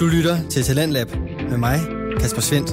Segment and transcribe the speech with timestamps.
[0.00, 1.10] Du lytter til Talentlab
[1.50, 1.78] med mig,
[2.20, 2.70] Kasper Svendt.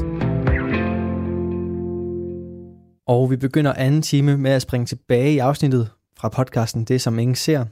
[3.07, 7.19] Og vi begynder anden time med at springe tilbage i afsnittet fra podcasten Det, som
[7.19, 7.65] ingen ser.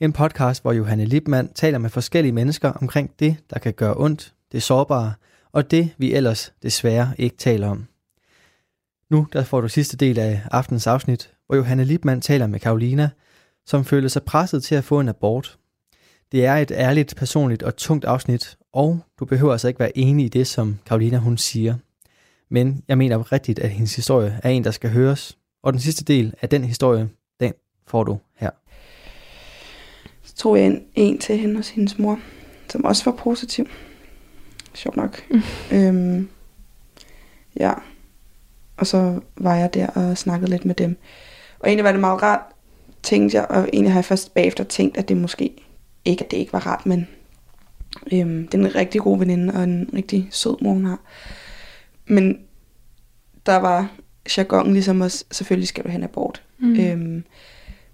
[0.00, 4.34] En podcast, hvor Johanne Lipmann taler med forskellige mennesker omkring det, der kan gøre ondt,
[4.52, 5.12] det sårbare,
[5.52, 7.86] og det, vi ellers desværre ikke taler om.
[9.10, 13.10] Nu der får du sidste del af aftens afsnit, hvor Johanne Lipmann taler med Karolina,
[13.66, 15.58] som føler sig presset til at få en abort.
[16.32, 20.26] Det er et ærligt, personligt og tungt afsnit, og du behøver altså ikke være enig
[20.26, 21.74] i det, som Karolina hun siger.
[22.48, 26.04] Men jeg mener rigtigt, at hendes historie er en, der skal høres, og den sidste
[26.04, 27.08] del af den historie,
[27.40, 27.52] den
[27.86, 28.50] får du her.
[30.22, 32.20] Så tog jeg en, en til hende hos hendes mor,
[32.68, 33.66] som også var positiv.
[34.74, 35.22] Sjovt nok.
[35.30, 35.42] Mm.
[35.72, 36.28] Øhm,
[37.56, 37.72] ja.
[38.76, 40.96] Og så var jeg der og snakkede lidt med dem.
[41.58, 42.40] Og egentlig var det meget rart,
[43.02, 45.50] tænkte jeg, og egentlig har jeg først bagefter tænkt, at det måske
[46.04, 47.08] ikke, at det ikke var rart, men
[48.12, 51.00] øhm, det er en rigtig god veninde, og en rigtig sød mor, hun har.
[52.06, 52.38] Men
[53.46, 53.92] der var
[54.38, 56.42] jargon ligesom også, selvfølgelig skal du have en abort.
[56.58, 56.80] Mm.
[56.80, 57.24] Øhm,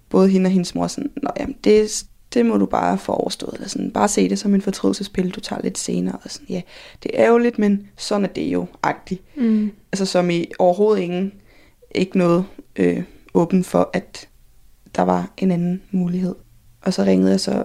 [0.09, 3.53] både hende og hendes mor sådan, Nå, jamen, det, det må du bare få overstået.
[3.53, 6.17] Eller sådan, bare se det som en fortrydelsespille, du tager lidt senere.
[6.23, 6.61] Og sådan, ja,
[7.03, 9.37] det er jo lidt, men sådan er det jo agtigt.
[9.37, 9.71] Mm.
[9.91, 11.33] Altså som i overhovedet ingen,
[11.95, 13.03] ikke noget øh,
[13.33, 14.27] åben for, at
[14.95, 16.35] der var en anden mulighed.
[16.81, 17.63] Og så ringede jeg så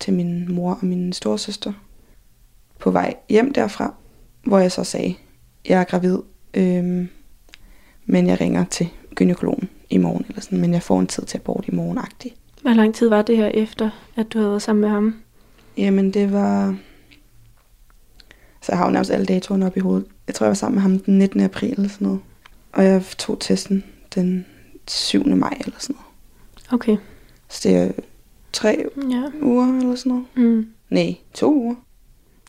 [0.00, 1.72] til min mor og min storesøster
[2.78, 3.94] på vej hjem derfra,
[4.44, 5.14] hvor jeg så sagde,
[5.68, 6.18] jeg er gravid,
[6.54, 7.08] øhm,
[8.06, 11.38] men jeg ringer til gynekologen i morgen, eller sådan, men jeg får en tid til
[11.38, 12.32] abort i morgen -agtig.
[12.62, 15.14] Hvor lang tid var det her efter, at du havde været sammen med ham?
[15.76, 16.76] Jamen det var...
[18.62, 20.06] Så jeg har jo nærmest alle datoerne op i hovedet.
[20.26, 21.40] Jeg tror, jeg var sammen med ham den 19.
[21.40, 22.20] april eller sådan noget.
[22.72, 23.84] Og jeg tog testen
[24.14, 24.46] den
[24.88, 25.26] 7.
[25.26, 26.72] maj eller sådan noget.
[26.72, 26.96] Okay.
[27.48, 27.92] Så det er
[28.52, 29.22] tre ja.
[29.42, 30.26] uger eller sådan noget.
[30.34, 30.66] Mm.
[30.90, 31.74] Nej, to uger.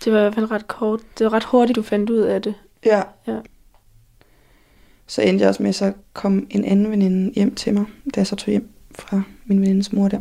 [0.06, 1.00] Det var i hvert fald ret kort.
[1.18, 2.56] Det var ret hurtigt, du fandt ud af det.
[2.86, 3.04] Ja.
[3.28, 3.40] ja.
[5.08, 7.86] Så endte jeg også med, at så kom en anden veninde hjem til mig,
[8.16, 10.20] da jeg så tog hjem fra min venindes mor der.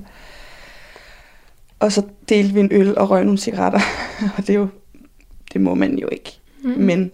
[1.79, 3.81] Og så delte vi en øl og røg nogle cigaretter.
[4.37, 4.69] og det er jo,
[5.53, 6.41] det må man jo ikke.
[6.63, 6.71] Mm.
[6.71, 7.11] Men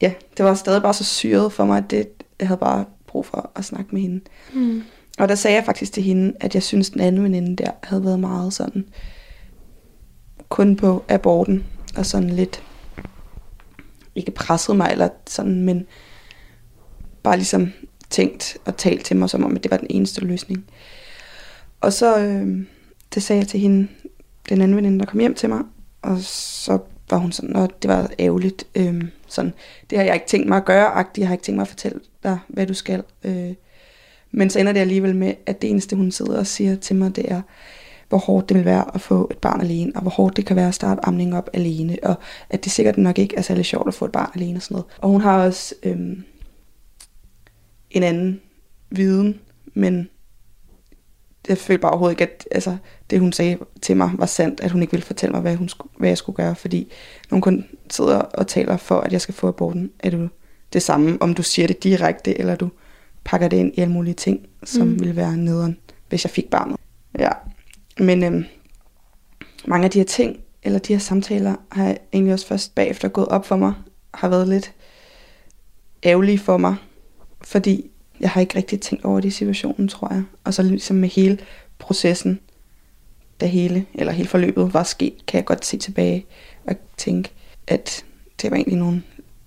[0.00, 2.08] ja, det var stadig bare så syret for mig, at det,
[2.40, 4.20] jeg havde bare brug for at snakke med hende.
[4.54, 4.82] Mm.
[5.20, 8.04] Og der sagde jeg faktisk til hende, at jeg synes, den anden veninde der havde
[8.04, 8.84] været meget sådan,
[10.48, 11.64] kun på aborten,
[11.96, 12.62] og sådan lidt,
[14.14, 15.86] ikke presset mig, eller sådan, men
[17.22, 17.72] bare ligesom
[18.10, 20.64] tænkt og talt til mig, som om at det var den eneste løsning.
[21.80, 22.66] Og så, øh,
[23.14, 23.88] det sagde jeg til hende,
[24.48, 25.62] den anden veninde, der kom hjem til mig,
[26.02, 26.78] og så
[27.10, 29.52] var hun sådan, at det var ærgerligt, øh, sådan,
[29.90, 31.68] det har jeg ikke tænkt mig at gøre, agtigt, jeg har ikke tænkt mig at
[31.68, 33.02] fortælle dig, hvad du skal.
[33.24, 33.54] Øh,
[34.32, 37.16] men så ender det alligevel med, at det eneste, hun sidder og siger til mig,
[37.16, 37.42] det er,
[38.08, 40.56] hvor hårdt det vil være at få et barn alene, og hvor hårdt det kan
[40.56, 42.14] være at starte amning op alene, og
[42.50, 44.74] at det sikkert nok ikke er særlig sjovt at få et barn alene og sådan
[44.74, 44.86] noget.
[44.98, 46.24] Og hun har også øhm,
[47.90, 48.40] en anden
[48.90, 49.40] viden,
[49.74, 50.08] men
[51.48, 52.76] jeg følte bare overhovedet ikke, at altså,
[53.10, 55.68] det hun sagde til mig var sandt, at hun ikke ville fortælle mig, hvad, hun
[55.68, 56.92] skulle, hvad jeg skulle gøre, fordi
[57.30, 60.30] når hun kun sidder og taler for, at jeg skal få aborten, er det
[60.72, 62.68] det samme, om du siger det direkte, eller du
[63.24, 65.00] pakker det ind i alle mulige ting, som mm.
[65.00, 65.76] ville være nederen,
[66.08, 66.76] hvis jeg fik barnet.
[67.18, 67.30] Ja.
[67.98, 68.44] Men øhm,
[69.66, 73.08] mange af de her ting, eller de her samtaler, har jeg egentlig også først bagefter
[73.08, 73.72] gået op for mig,
[74.14, 74.72] har været lidt
[76.04, 76.76] ærgerlige for mig,
[77.42, 80.22] fordi jeg har ikke rigtig tænkt over det situationen, tror jeg.
[80.44, 81.38] Og så ligesom med hele
[81.78, 82.40] processen,
[83.40, 86.26] da hele, eller hele forløbet var sket, kan jeg godt se tilbage
[86.66, 87.30] og tænke,
[87.66, 88.04] at
[88.42, 89.02] det var egentlig nogle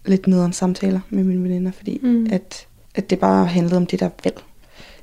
[0.06, 2.28] lidt nederen samtaler med mine veninder, fordi mm.
[2.31, 4.34] at at det bare handlede om det, der vel,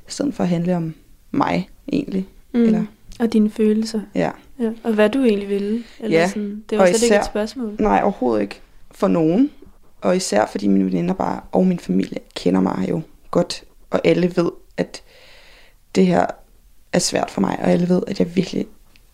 [0.07, 0.93] i stedet for at handle om
[1.31, 2.27] mig, egentlig.
[2.53, 2.63] Mm.
[2.63, 2.85] Eller,
[3.19, 4.01] og dine følelser.
[4.15, 4.31] Ja.
[4.59, 4.71] ja.
[4.83, 5.83] Og hvad du egentlig ville.
[5.99, 6.27] Eller ja.
[6.27, 6.63] Sådan.
[6.69, 7.75] Det var slet især, ikke et spørgsmål.
[7.79, 8.61] Nej, overhovedet ikke.
[8.91, 9.51] For nogen.
[10.01, 13.63] Og især fordi mine veninder bare, og min familie kender mig jo godt.
[13.89, 15.01] Og alle ved, at
[15.95, 16.25] det her
[16.93, 17.59] er svært for mig.
[17.61, 18.67] Og alle ved, at jeg virkelig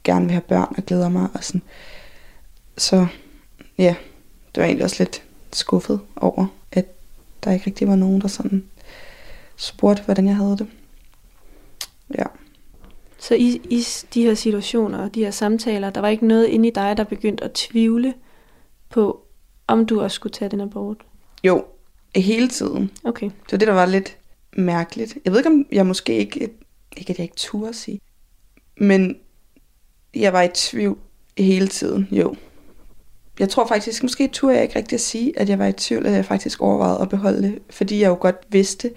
[0.03, 1.27] gerne vil have børn og glæder mig.
[1.33, 1.61] Og sådan.
[2.77, 3.07] Så
[3.77, 3.95] ja,
[4.55, 5.23] det var egentlig også lidt
[5.53, 6.47] skuffet over,
[7.47, 8.63] der ikke rigtig var nogen, der sådan
[9.55, 10.67] spurgte, hvordan jeg havde det.
[12.17, 12.25] Ja.
[13.19, 13.83] Så i, i
[14.13, 17.03] de her situationer og de her samtaler, der var ikke noget inde i dig, der
[17.03, 18.13] begyndte at tvivle
[18.89, 19.25] på,
[19.67, 20.97] om du også skulle tage den abort?
[21.43, 21.65] Jo,
[22.15, 22.91] hele tiden.
[23.03, 23.29] Okay.
[23.49, 24.17] Så det, der var lidt
[24.57, 25.17] mærkeligt.
[25.25, 26.49] Jeg ved ikke, om jeg måske ikke,
[26.97, 27.99] ikke at jeg ikke turde sige,
[28.77, 29.17] men
[30.15, 30.97] jeg var i tvivl
[31.37, 32.35] hele tiden, jo
[33.39, 36.05] jeg tror faktisk, måske turde jeg ikke rigtig at sige, at jeg var i tvivl,
[36.05, 38.91] at jeg faktisk overvejede at beholde det, fordi jeg jo godt vidste,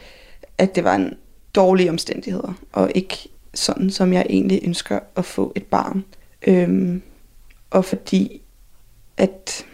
[0.58, 1.14] at det var en
[1.54, 3.16] dårlig omstændigheder, og ikke
[3.54, 6.04] sådan, som jeg egentlig ønsker at få et barn.
[6.46, 7.02] Øhm,
[7.70, 8.42] og fordi
[9.16, 9.66] at,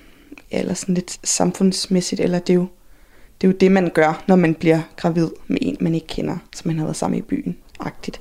[0.52, 2.66] ja, eller sådan lidt samfundsmæssigt, eller det er jo
[3.40, 6.36] det, er jo det man gør, når man bliver gravid med en, man ikke kender,
[6.54, 8.20] som man har været sammen i byen, agtigt.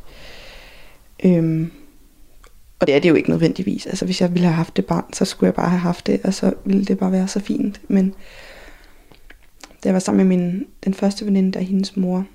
[1.25, 1.71] Øhm,
[2.85, 3.85] og det er det jo ikke nødvendigvis.
[3.85, 6.21] Altså hvis jeg ville have haft det barn, så skulle jeg bare have haft det,
[6.23, 7.81] og så ville det bare være så fint.
[7.87, 8.09] Men
[9.83, 12.25] da jeg var sammen med min, den første veninde, der er hendes mor,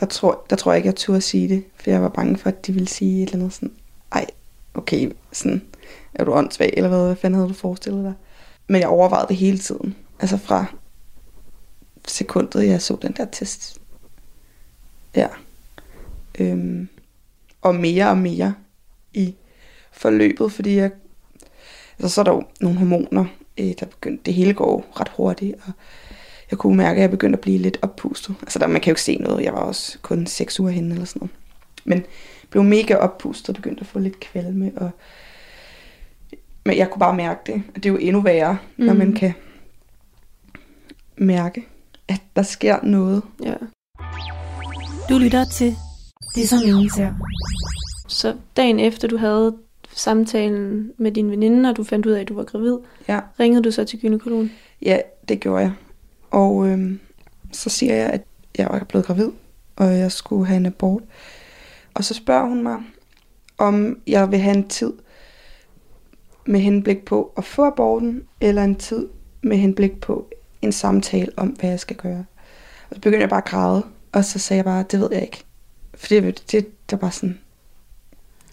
[0.00, 2.48] der tror, der tror jeg ikke, jeg turde sige det, for jeg var bange for,
[2.48, 3.72] at de ville sige et eller andet sådan,
[4.12, 4.26] ej,
[4.74, 5.62] okay, sådan,
[6.14, 8.14] er du åndssvag, eller hvad, hvad fanden havde du forestillet dig?
[8.68, 9.96] Men jeg overvejede det hele tiden.
[10.20, 10.66] Altså fra
[12.08, 13.80] sekundet, jeg så den der test.
[15.16, 15.28] Ja.
[16.38, 16.88] Øhm,
[17.62, 18.54] og mere og mere
[19.18, 19.34] i
[19.92, 20.90] forløbet, fordi jeg,
[21.98, 23.24] altså, så er der jo nogle hormoner,
[23.58, 25.72] øh, der begyndte, det hele går ret hurtigt, og
[26.50, 28.34] jeg kunne mærke, at jeg begyndte at blive lidt oppustet.
[28.42, 30.94] Altså der, man kan jo ikke se noget, jeg var også kun 6 uger henne
[30.94, 31.34] eller sådan noget.
[31.84, 32.04] Men
[32.50, 34.90] blev mega oppustet og begyndte at få lidt kvalme, og
[36.64, 37.62] men jeg kunne bare mærke det.
[37.68, 38.84] Og det er jo endnu værre, mm.
[38.84, 39.32] når man kan
[41.16, 41.66] mærke,
[42.08, 43.22] at der sker noget.
[43.44, 43.54] Ja.
[45.08, 45.76] Du lytter til
[46.34, 47.12] Det som ingen ser.
[48.08, 49.56] Så dagen efter du havde
[49.92, 52.76] samtalen med din veninde, og du fandt ud af, at du var gravid,
[53.08, 54.52] Ja, ringede du så til gynekologen?
[54.82, 55.72] ja det gjorde jeg.
[56.30, 57.00] Og øhm,
[57.52, 58.22] så siger jeg, at
[58.58, 59.28] jeg var blevet gravid,
[59.76, 61.02] og jeg skulle have en abort.
[61.94, 62.76] Og så spørger hun mig,
[63.58, 64.92] om jeg vil have en tid
[66.46, 69.08] med henblik på at få aborten, eller en tid
[69.42, 70.30] med henblik på
[70.62, 72.24] en samtale om, hvad jeg skal gøre.
[72.90, 73.82] Og så begyndte jeg bare at græde,
[74.12, 75.44] og så sagde jeg bare, det ved jeg ikke.
[75.94, 77.38] For det, det, det var bare sådan,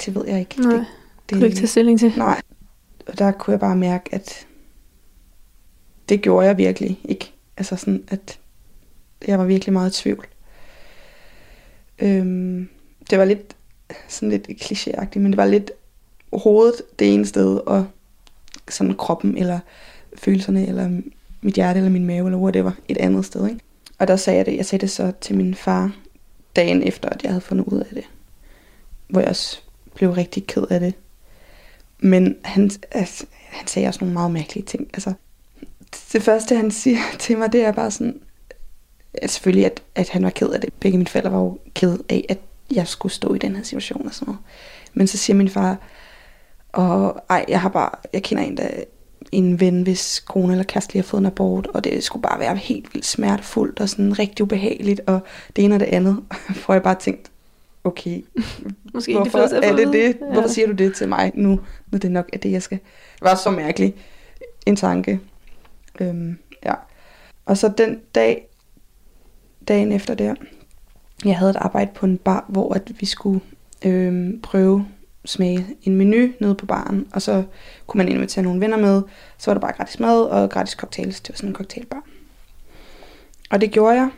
[0.06, 0.62] det ved jeg ikke.
[0.62, 0.86] Nej, det,
[1.30, 2.14] det, Kunne ikke tage stilling til?
[2.18, 2.42] Nej.
[3.08, 4.48] Og der kunne jeg bare mærke, at
[6.10, 7.34] det gjorde jeg virkelig ikke.
[7.58, 8.40] Altså sådan, at
[9.28, 10.28] jeg var virkelig meget i tvivl.
[12.00, 12.70] Øhm,
[13.10, 13.56] det var lidt
[14.08, 15.72] sådan lidt klichéagtigt, men det var lidt
[16.34, 17.88] hovedet det ene sted, og
[18.70, 19.60] sådan kroppen, eller
[20.18, 21.02] følelserne, eller
[21.42, 23.48] mit hjerte, eller min mave, eller whatever, et andet sted.
[23.50, 23.60] Ikke?
[24.00, 25.96] Og der sagde jeg det, jeg sagde det så til min far,
[26.56, 28.04] dagen efter, at jeg havde fundet ud af det.
[29.08, 29.62] Hvor jeg også
[29.96, 30.94] blev rigtig ked af det.
[32.00, 34.88] Men han, altså, han sagde også nogle meget mærkelige ting.
[34.94, 35.14] Altså,
[36.14, 38.20] det første, han siger til mig, det er bare sådan,
[39.14, 40.74] at selvfølgelig, at, at han var ked af det.
[40.74, 42.40] Begge mine forældre var jo ked af, at
[42.72, 44.40] jeg skulle stå i den her situation og sådan noget.
[44.94, 45.78] Men så siger min far,
[46.74, 48.70] og ej, jeg har bare, jeg kender en, der,
[49.32, 52.40] en ven, hvis kone eller kæreste lige har fået en abort, og det skulle bare
[52.40, 55.20] være helt vildt smertefuldt og sådan rigtig ubehageligt, og
[55.56, 56.24] det ene og det andet.
[56.64, 57.32] får jeg bare tænkt,
[57.86, 58.26] okay,
[58.94, 60.18] Måske det hvorfor jeg er det det?
[60.32, 61.60] Hvorfor siger du det til mig nu,
[61.92, 62.80] når det nok er det, jeg skal?
[63.14, 63.96] Det var så mærkeligt
[64.66, 65.20] en tanke.
[66.00, 66.74] Øhm, ja.
[67.46, 68.48] Og så den dag,
[69.68, 70.36] dagen efter der,
[71.26, 73.42] jeg havde et arbejde på en bar, hvor at vi skulle
[73.86, 74.86] øhm, prøve
[75.26, 77.44] smage en menu nede på baren, og så
[77.88, 79.02] kunne man invitere nogle venner med.
[79.38, 81.22] Så var der bare gratis mad og gratis cocktails.
[81.22, 82.02] Det var sådan en cocktailbar.
[83.50, 84.10] Og det gjorde jeg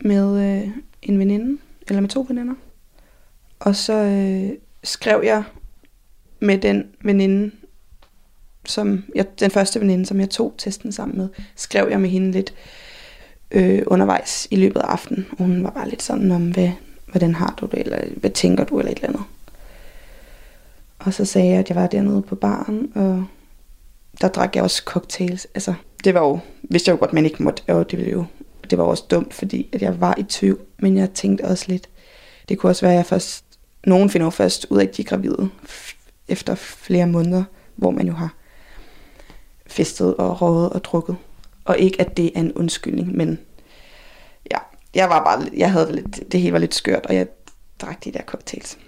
[0.00, 0.68] med øh,
[1.02, 2.54] en veninde, eller med to veninder.
[3.58, 5.42] Og så øh, skrev jeg
[6.40, 7.50] med den veninde,
[8.64, 12.32] som jeg, den første veninde, som jeg tog testen sammen med, skrev jeg med hende
[12.32, 12.54] lidt
[13.50, 15.26] øh, undervejs i løbet af aftenen.
[15.30, 16.70] Og hun var bare lidt sådan om, hvad,
[17.06, 19.24] hvordan har du det, eller hvad tænker du, eller et eller andet.
[20.98, 23.24] Og så sagde jeg, at jeg var dernede på baren, og
[24.20, 25.46] der drak jeg også cocktails.
[25.54, 28.24] Altså, det var jo, vidste jeg jo godt, man ikke måtte, og det ville jo,
[28.70, 31.88] det var også dumt, fordi at jeg var i tvivl, men jeg tænkte også lidt,
[32.48, 33.44] det kunne også være, at jeg først,
[33.84, 35.50] nogen finder jo først ud af, at de er gravide,
[36.28, 37.44] efter flere måneder,
[37.76, 38.34] hvor man jo har
[39.66, 41.16] festet og rådet og drukket.
[41.64, 43.38] Og ikke, at det er en undskyldning, men
[44.50, 44.58] ja,
[44.94, 47.26] jeg var bare, jeg havde lidt, det hele var lidt skørt, og jeg
[47.80, 48.78] drak de der cocktails.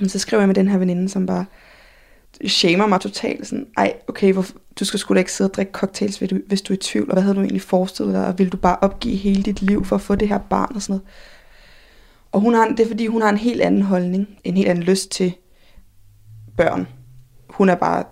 [0.00, 1.44] Men så skrev jeg med den her veninde, som bare
[2.46, 3.46] shamer mig totalt.
[3.46, 4.46] Sådan, Ej, okay, hvor,
[4.80, 6.80] du skal sgu da ikke sidde og drikke cocktails, hvis du, hvis du er i
[6.80, 7.08] tvivl.
[7.08, 8.26] Og hvad havde du egentlig forestillet dig?
[8.26, 10.82] Og vil du bare opgive hele dit liv for at få det her barn og
[10.82, 11.08] sådan noget?
[12.32, 14.28] Og hun har, det er fordi, hun har en helt anden holdning.
[14.44, 15.34] En helt anden lyst til
[16.56, 16.88] børn.
[17.50, 18.04] Hun er bare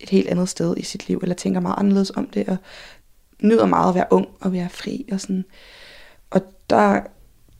[0.00, 2.56] et helt andet sted i sit liv, eller tænker meget anderledes om det, og
[3.42, 5.44] nyder meget at være ung og være fri og sådan.
[6.30, 6.40] Og
[6.70, 7.00] der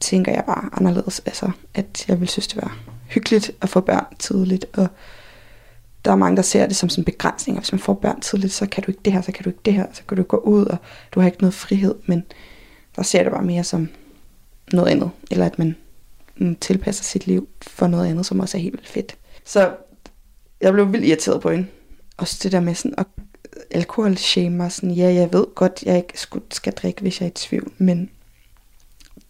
[0.00, 4.06] tænker jeg bare anderledes, altså, at jeg vil synes, det var hyggeligt at få børn
[4.18, 4.88] tidligt, og
[6.04, 8.20] der er mange, der ser det som sådan en begrænsning, og hvis man får børn
[8.20, 10.16] tidligt, så kan du ikke det her, så kan du ikke det her, så kan
[10.16, 10.76] du gå ud, og
[11.14, 12.24] du har ikke noget frihed, men
[12.96, 13.88] der ser det bare mere som
[14.72, 15.76] noget andet, eller at man
[16.36, 19.16] mm, tilpasser sit liv for noget andet, som også er helt vildt fedt.
[19.44, 19.76] Så
[20.60, 21.66] jeg blev vildt irriteret på hende.
[22.16, 23.06] Også det der med sådan at
[23.70, 27.26] alkohol shame mig sådan, ja, jeg ved godt, jeg ikke skulle, skal drikke, hvis jeg
[27.26, 28.10] er i tvivl, men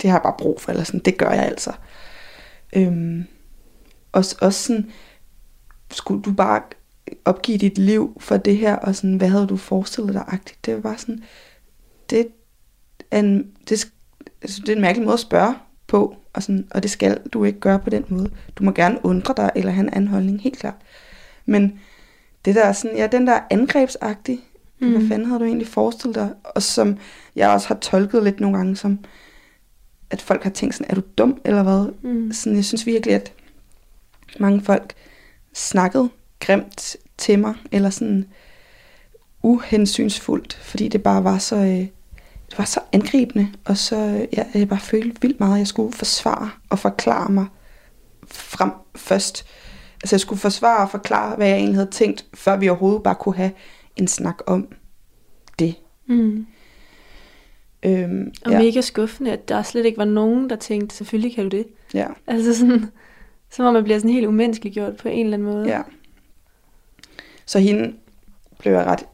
[0.02, 1.72] det har jeg bare brug for, eller sådan, det gør jeg altså.
[2.72, 3.24] Øhm,
[4.12, 4.90] også, også sådan,
[5.90, 6.62] skulle du bare
[7.24, 10.64] opgive dit liv for det her, og sådan, hvad havde du forestillet dig agtigt?
[10.64, 11.24] Det var bare sådan,
[12.10, 12.28] det
[13.12, 13.92] en, det,
[14.42, 15.54] altså, det er en mærkelig måde at spørge
[15.86, 18.30] på, og, sådan, og det skal du ikke gøre på den måde.
[18.56, 20.74] Du må gerne undre dig, eller have en anden holdning, helt klart.
[21.46, 21.80] Men
[22.44, 24.40] det der er sådan, ja, den der angrebsagtige,
[24.78, 24.90] mm.
[24.90, 26.30] hvad fanden havde du egentlig forestillet dig?
[26.44, 26.98] Og som
[27.36, 28.98] jeg også har tolket lidt nogle gange som,
[30.10, 31.92] at folk har tænkt sådan, er du dum, eller hvad?
[32.02, 32.32] Mm.
[32.32, 33.32] Sådan, jeg synes virkelig, at
[34.40, 34.94] mange folk
[35.54, 36.08] snakkede
[36.40, 38.26] grimt til mig, eller sådan
[39.42, 41.86] uhensynsfuldt, fordi det bare var så, øh,
[42.50, 45.92] det var så angribende, og så ja, jeg bare følte vildt meget, at jeg skulle
[45.92, 47.46] forsvare og forklare mig
[48.30, 49.46] frem først.
[50.02, 53.14] Altså jeg skulle forsvare og forklare, hvad jeg egentlig havde tænkt, før vi overhovedet bare
[53.14, 53.50] kunne have
[53.96, 54.68] en snak om
[55.58, 55.74] det.
[56.06, 56.46] Mm.
[57.82, 61.44] Øhm, Og ja, mega skuffende, at der slet ikke var nogen, der tænkte, selvfølgelig kan
[61.48, 61.66] du det.
[61.94, 62.90] ja, Altså sådan,
[63.50, 65.68] som om man bliver sådan helt umenneskeliggjort på en eller anden måde.
[65.68, 65.82] ja.
[67.46, 67.94] Så hende
[68.58, 69.04] blev jeg ret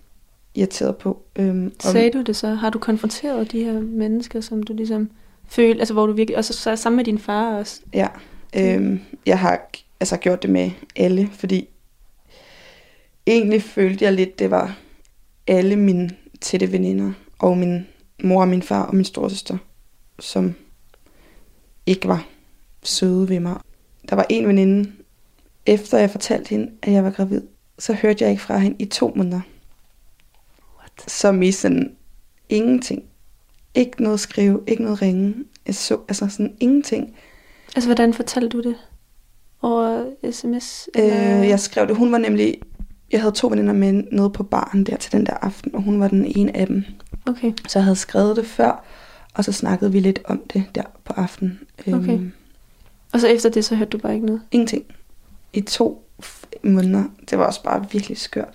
[0.54, 1.22] irriteret på.
[1.36, 2.48] Øhm, Sagde du det så?
[2.48, 5.10] Har du konfronteret de her mennesker, som du ligesom
[5.48, 7.80] følte, altså hvor du virkelig, og så, så sammen med din far også?
[7.92, 8.08] Ja,
[8.56, 9.60] øhm, jeg har
[10.00, 11.68] altså gjort det med alle, fordi
[13.26, 14.78] egentlig følte jeg lidt, det var
[15.46, 17.86] alle mine tætte veninder, og min
[18.22, 19.56] mor og min far og min storsøster,
[20.18, 20.54] som
[21.86, 22.26] ikke var
[22.82, 23.56] søde ved mig.
[24.08, 24.92] Der var en veninde,
[25.66, 27.42] efter jeg fortalte hende, at jeg var gravid,
[27.78, 29.40] så hørte jeg ikke fra hende i to måneder.
[31.06, 31.96] Som i sådan
[32.48, 33.02] ingenting.
[33.74, 35.34] Ikke noget skrive, ikke noget ringe.
[35.66, 37.16] Jeg så, altså sådan ingenting.
[37.76, 38.76] Altså, hvordan fortalte du det?
[39.62, 40.88] Over sms?
[40.98, 41.04] Øh,
[41.48, 41.96] jeg skrev det.
[41.96, 42.60] Hun var nemlig...
[43.12, 46.00] Jeg havde to veninder med nede på baren der til den der aften, og hun
[46.00, 46.84] var den ene af dem.
[47.26, 47.52] Okay.
[47.68, 48.84] Så jeg havde skrevet det før,
[49.34, 51.60] og så snakkede vi lidt om det der på aftenen.
[51.92, 52.18] Okay.
[53.12, 54.42] Og så efter det, så hørte du bare ikke noget?
[54.50, 54.84] Ingenting.
[55.52, 56.08] I to
[56.62, 57.04] måneder.
[57.30, 58.54] Det var også bare virkelig skørt.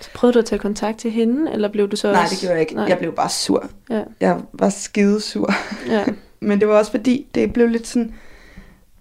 [0.00, 2.34] Så prøvede du at tage kontakt til hende, eller blev du så Nej, også...
[2.34, 2.74] det gjorde jeg ikke.
[2.74, 2.84] Nej.
[2.88, 3.70] Jeg blev bare sur.
[3.90, 5.52] Ja, Jeg var skidesur.
[5.88, 6.04] ja.
[6.40, 8.14] Men det var også fordi, det blev lidt sådan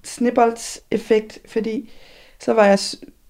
[0.03, 1.91] snibboldseffekt, fordi
[2.39, 2.79] så var jeg,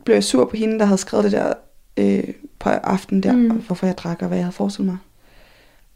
[0.06, 1.54] blev jeg sur på hende, der havde skrevet det der
[1.98, 2.24] øh,
[2.60, 3.40] på aftenen der, Mm.
[3.40, 3.50] mm.
[3.58, 4.98] hvorfor jeg drak og hvad jeg havde forestillet mig.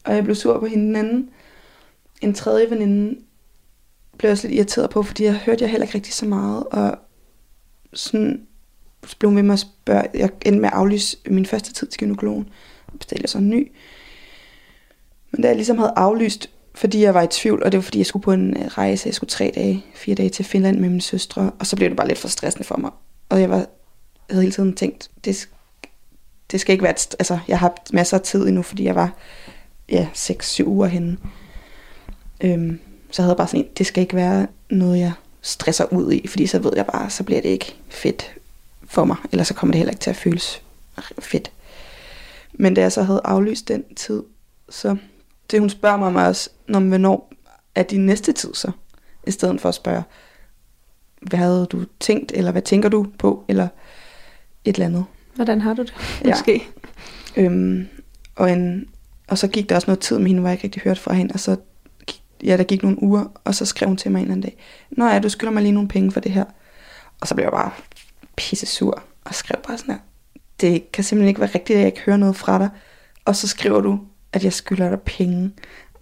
[0.06, 1.30] Og jeg blev sur på hende den anden.
[2.22, 3.20] En tredje veninde
[4.18, 6.64] blev jeg også lidt irriteret på, fordi jeg hørte jeg heller ikke rigtig så meget,
[6.64, 6.98] og
[7.94, 8.49] sådan så
[9.20, 12.50] blev med mig at spørge, jeg endte med at aflyse min første tid til gynekologen,
[12.88, 13.72] og bestilte så en ny.
[15.32, 17.98] Men da jeg ligesom havde aflyst, fordi jeg var i tvivl, og det var fordi,
[17.98, 20.90] jeg skulle på en øh, rejse, jeg skulle tre dage, fire dage til Finland med
[20.90, 22.92] min søstre, og så blev det bare lidt for stressende for mig.
[23.30, 23.66] Og jeg var, jeg
[24.30, 25.50] havde hele tiden tænkt, det,
[26.52, 28.84] det skal ikke være, et st- altså jeg har haft masser af tid endnu, fordi
[28.84, 29.14] jeg var,
[29.90, 31.18] ja, 6-7 uger henne.
[32.44, 32.80] Øhm,
[33.12, 36.28] så havde jeg bare sådan en, det skal ikke være noget, jeg stresser ud i,
[36.28, 38.34] fordi så ved jeg bare, så bliver det ikke fedt
[38.90, 40.62] for mig, eller så kommer det heller ikke til at føles
[41.20, 41.52] fedt.
[42.54, 44.24] Men da jeg så havde aflyst den tid,
[44.70, 44.98] så
[45.52, 47.34] det hun spørger mig om også, når, hvornår
[47.76, 48.72] er din næste tid så?
[49.28, 50.04] I stedet for at spørge,
[51.22, 53.68] hvad havde du tænkt, eller hvad tænker du på, eller
[54.66, 55.06] et eller andet.
[55.36, 55.94] Hvordan har du det?
[56.26, 56.30] Ja.
[56.30, 56.68] Måske.
[57.36, 57.88] Øhm,
[58.36, 58.86] og, en,
[59.28, 61.14] og så gik der også noget tid med hende, hvor jeg ikke rigtig hørte fra
[61.14, 61.56] hende, og så
[62.08, 64.44] gik- ja, der gik nogle uger, og så skrev hun til mig en eller anden
[64.44, 64.58] dag,
[64.90, 66.46] Nå ja, du skylder mig lige nogle penge for det her.
[67.22, 67.72] Og så blev jeg bare
[68.40, 70.02] pisse sur, og skrev bare sådan her,
[70.62, 72.70] det kan simpelthen ikke være rigtigt, at jeg ikke hører noget fra dig.
[73.26, 74.00] Og så skriver du,
[74.34, 75.52] at jeg skylder dig penge.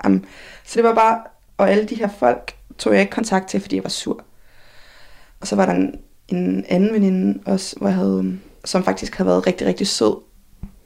[0.05, 0.23] Um,
[0.65, 1.21] så det var bare,
[1.57, 4.23] og alle de her folk tog jeg ikke kontakt til, fordi jeg var sur.
[5.39, 5.95] Og så var der en,
[6.27, 10.15] en anden veninde også, hvor jeg havde, øhm, som faktisk havde været rigtig, rigtig sød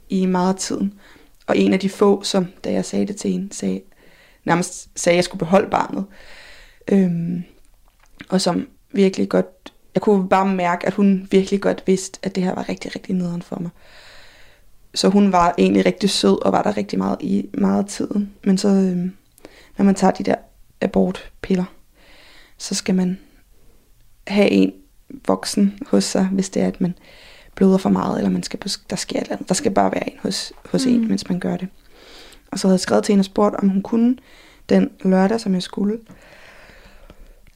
[0.09, 0.99] i meget af tiden.
[1.47, 3.81] Og en af de få, som da jeg sagde det til hende, sagde,
[4.45, 6.05] nærmest sagde, at jeg skulle beholde barnet.
[6.87, 7.43] Øhm,
[8.29, 9.60] og som virkelig godt,
[9.95, 13.15] jeg kunne bare mærke, at hun virkelig godt vidste, at det her var rigtig, rigtig
[13.15, 13.69] nederen for mig.
[14.93, 18.33] Så hun var egentlig rigtig sød, og var der rigtig meget i meget af tiden.
[18.43, 19.13] Men så, øhm,
[19.77, 20.35] når man tager de der
[20.81, 21.65] abortpiller,
[22.57, 23.19] så skal man
[24.27, 24.73] have en
[25.27, 26.93] voksen hos sig, hvis det er, at man
[27.55, 29.49] bløder for meget, eller man skal på, der sker et eller andet.
[29.49, 30.91] Der skal bare være en hos, hos mm.
[30.91, 31.67] En, mens man gør det.
[32.51, 34.17] Og så havde jeg skrevet til hende og spurgt, om hun kunne
[34.69, 35.99] den lørdag, som jeg skulle.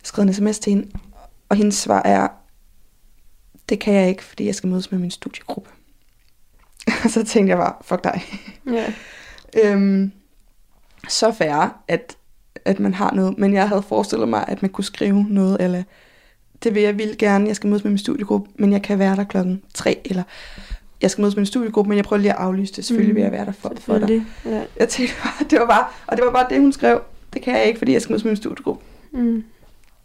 [0.03, 0.87] Skrevet en sms til hende,
[1.49, 2.27] og hendes svar er,
[3.69, 5.69] det kan jeg ikke, fordi jeg skal mødes med min studiegruppe.
[7.03, 8.21] Og så tænkte jeg bare, fuck dig.
[8.71, 8.93] Ja.
[9.63, 10.11] Øhm,
[11.09, 12.17] så færre, at,
[12.65, 13.37] at man har noget.
[13.37, 15.83] Men jeg havde forestillet mig, at man kunne skrive noget, eller
[16.63, 19.15] det vil jeg vil gerne, jeg skal mødes med min studiegruppe, men jeg kan være
[19.15, 20.23] der klokken tre, eller
[21.01, 22.85] jeg skal mødes med min studiegruppe, men jeg prøver lige at aflyse det.
[22.85, 24.25] Selvfølgelig Mm, vil jeg være der for, for dig.
[24.45, 24.63] Ja.
[24.79, 27.01] Jeg tænkte bare, det var bare, og det var bare det, hun skrev.
[27.33, 28.83] Det kan jeg ikke, fordi jeg skal mødes med min studiegruppe.
[29.11, 29.43] Mm.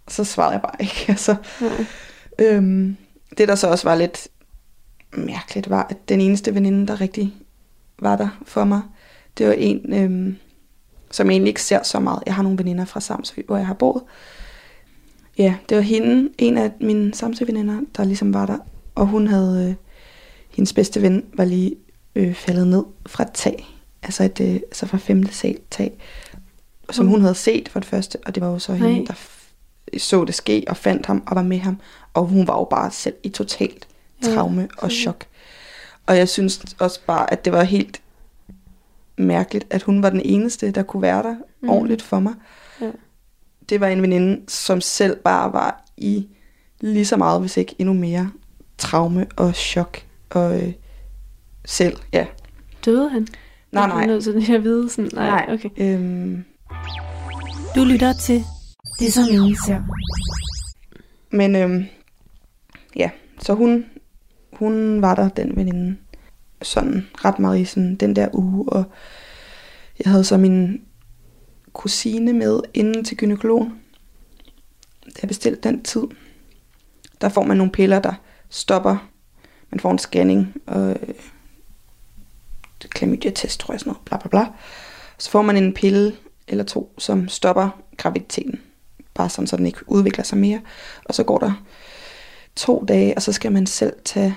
[0.09, 1.05] Så svarede jeg bare ikke.
[1.09, 1.87] Altså, Nej.
[2.39, 2.97] øhm,
[3.39, 4.29] det der så også var lidt
[5.17, 7.35] mærkeligt, var, at den eneste veninde, der rigtig
[7.99, 8.83] var der for mig,
[9.39, 10.37] det var en, øhm,
[11.11, 12.23] som jeg egentlig ikke ser så meget.
[12.27, 14.03] Jeg har nogle veninder fra Samsø, hvor jeg har boet.
[15.39, 18.59] Ja, det var hende, en af mine Samsø-veninder, der ligesom var der.
[18.95, 19.75] Og hun havde, øh,
[20.51, 21.77] hendes bedste ven var lige
[22.15, 23.67] øh, faldet ned fra et tag.
[24.03, 25.93] Altså, et, øh, altså fra femte sal tag.
[26.91, 28.19] Som hun havde set for det første.
[28.27, 28.89] Og det var jo så Nej.
[28.89, 29.15] hende, der
[29.99, 31.81] så det ske og fandt ham og var med ham.
[32.15, 33.89] Og hun var jo bare selv i totalt
[34.23, 35.03] Ja, traume og selvfølgelig.
[35.03, 35.25] chok.
[36.07, 38.01] Og jeg synes også bare, at det var helt
[39.19, 41.69] mærkeligt, at hun var den eneste, der kunne være der Mm.
[41.71, 42.35] ordentligt for mig.
[42.81, 42.91] Ja.
[43.69, 46.27] Det var en veninde, som selv bare var i
[46.81, 48.31] lige så meget, hvis ikke endnu mere,
[48.79, 49.99] traume og chok.
[50.31, 50.73] Og øh,
[51.65, 52.27] selv, ja.
[52.85, 53.27] Døde han?
[53.73, 54.07] Nej, Jeg er nej.
[54.07, 55.55] nødt til at vide sådan, nej, Nej.
[55.55, 55.71] okay.
[55.77, 56.45] Øhm,
[57.75, 58.45] Du lytter til
[58.99, 59.83] det så ingen ser.
[61.31, 61.85] men øhm,
[62.97, 63.87] ja, så hun,
[64.53, 65.97] hun var der, den veninde,
[66.63, 68.85] sådan ret meget i sådan, den der uge, og
[70.05, 70.83] jeg havde så min
[71.73, 73.81] kusine med inden til gynekologen.
[75.05, 76.03] Da jeg bestilte den tid,
[77.21, 78.15] der får man nogle piller, der
[78.49, 79.11] stopper.
[79.71, 81.15] Man får en scanning, og øh,
[82.81, 84.53] klamydia-test, tror jeg, sådan noget, bla bla bla.
[85.19, 86.17] Så får man en pille
[86.49, 88.61] eller to, som stopper graviditeten.
[89.21, 90.61] Bare sådan, så den ikke udvikler sig mere.
[91.05, 91.53] Og så går der
[92.57, 94.37] to dage, og så skal man selv tage...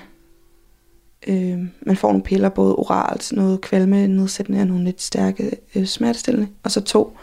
[1.26, 5.86] Øh, man får nogle piller, både oralt, noget kvalme nedsættende og nogle lidt stærke øh,
[5.86, 6.48] smertestillende.
[6.62, 7.16] Og så to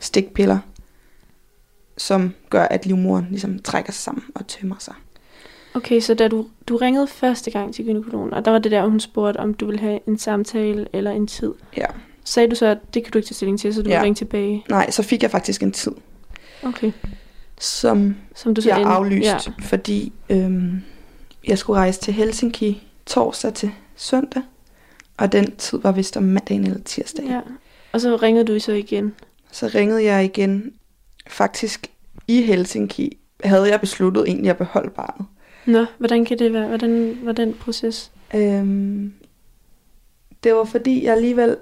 [0.00, 0.58] stikpiller,
[1.98, 4.94] som gør, at livmoderen ligesom trækker sig sammen og tømmer sig.
[5.74, 8.86] Okay, så da du, du ringede første gang til gynekologen, og der var det der,
[8.86, 11.52] hun spurgte, om du ville have en samtale eller en tid.
[11.76, 11.86] Ja.
[12.24, 14.02] Sagde du så, at det kan du ikke tage stilling til, så du Ja.
[14.02, 14.64] ringe tilbage?
[14.68, 15.92] Nej, så fik jeg faktisk en tid,
[16.62, 16.92] Okay.
[17.60, 19.38] som Som du så jeg end- aflyst, Ja.
[19.46, 19.52] ja.
[19.62, 20.82] fordi øhm,
[21.48, 24.42] jeg skulle rejse til Helsinki torsdag til søndag,
[25.16, 27.24] og den tid var vist om mandagen eller tirsdag.
[27.24, 27.40] ja.
[27.92, 29.14] Og så ringede du så igen.
[29.52, 30.72] Så ringede jeg igen.
[31.26, 31.86] Faktisk
[32.28, 35.26] i Helsinki havde jeg besluttet egentlig at beholde barnet.
[35.66, 36.68] Nå, hvordan kan det være?
[36.68, 38.10] Hvordan var den proces?
[38.34, 39.12] Øhm,
[40.44, 41.56] det var fordi jeg alligevel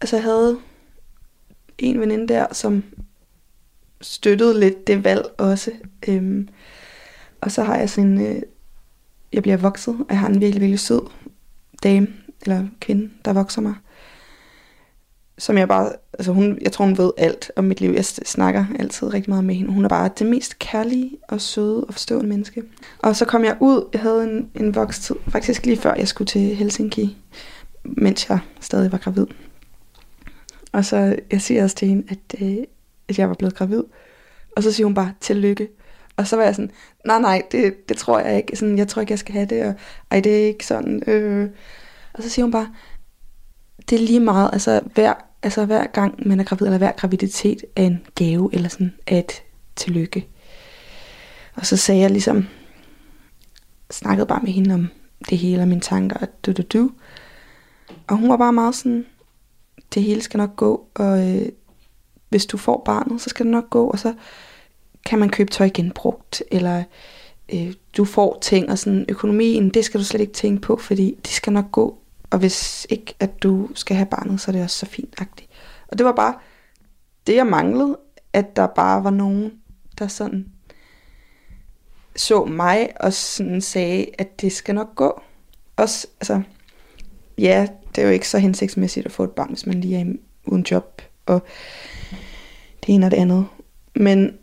[0.00, 0.58] altså havde
[1.78, 2.84] en veninde der, som
[4.00, 5.70] støttede lidt det valg også.
[6.08, 6.48] Øhm,
[7.40, 8.42] og så har jeg sådan en, øh,
[9.32, 11.00] jeg bliver vokset, og jeg har en virkelig, virkelig sød
[11.82, 12.08] dame,
[12.42, 13.74] eller kvinde, der vokser mig.
[15.38, 17.90] Som jeg bare, altså hun, jeg tror hun ved alt om mit liv.
[17.90, 19.72] Jeg snakker altid rigtig meget med hende.
[19.72, 22.62] Hun er bare det mest kærlige og søde og forstående menneske.
[22.98, 26.26] Og så kom jeg ud, jeg havde en, en vokstid, faktisk lige før jeg skulle
[26.26, 27.16] til Helsinki,
[27.84, 29.26] mens jeg stadig var gravid.
[30.72, 32.56] Og så jeg siger også til hende, at, øh,
[33.08, 33.82] at jeg var blevet gravid.
[34.56, 35.68] Og så siger hun bare, tillykke.
[36.16, 36.70] Og så var jeg sådan,
[37.06, 38.56] nej, nej, det, det tror jeg ikke.
[38.56, 39.64] Sådan, jeg tror ikke, jeg skal have det.
[39.64, 39.74] Og,
[40.10, 41.02] Ej, det er ikke sådan.
[41.06, 41.50] Øh.
[42.12, 42.68] Og så siger hun bare,
[43.90, 47.64] det er lige meget, altså hver, altså hver gang man er gravid, eller hver graviditet
[47.76, 49.42] er en gave, eller sådan at et
[49.76, 50.28] tillykke.
[51.54, 52.46] Og så sagde jeg ligesom,
[53.90, 54.88] snakkede bare med hende om
[55.30, 56.90] det hele og mine tanker, og du, du, du.
[58.06, 59.06] Og hun var bare meget sådan,
[59.94, 61.48] det hele skal nok gå, og øh,
[62.36, 64.14] hvis du får barnet, så skal det nok gå, og så
[65.06, 66.84] kan man købe tøj genbrugt, eller
[67.54, 71.18] øh, du får ting, og sådan økonomien, det skal du slet ikke tænke på, fordi
[71.22, 71.98] det skal nok gå,
[72.30, 75.46] og hvis ikke, at du skal have barnet, så er det også så fint -agtigt.
[75.88, 76.34] Og det var bare
[77.26, 77.98] det, jeg manglede,
[78.32, 79.52] at der bare var nogen,
[79.98, 80.46] der sådan
[82.16, 85.20] så mig og sådan sagde, at det skal nok gå.
[85.76, 86.42] Også, altså,
[87.38, 90.04] ja, det er jo ikke så hensigtsmæssigt at få et barn, hvis man lige er
[90.46, 91.42] uden job, og
[92.86, 93.46] det ene og det andet.
[93.94, 94.38] Men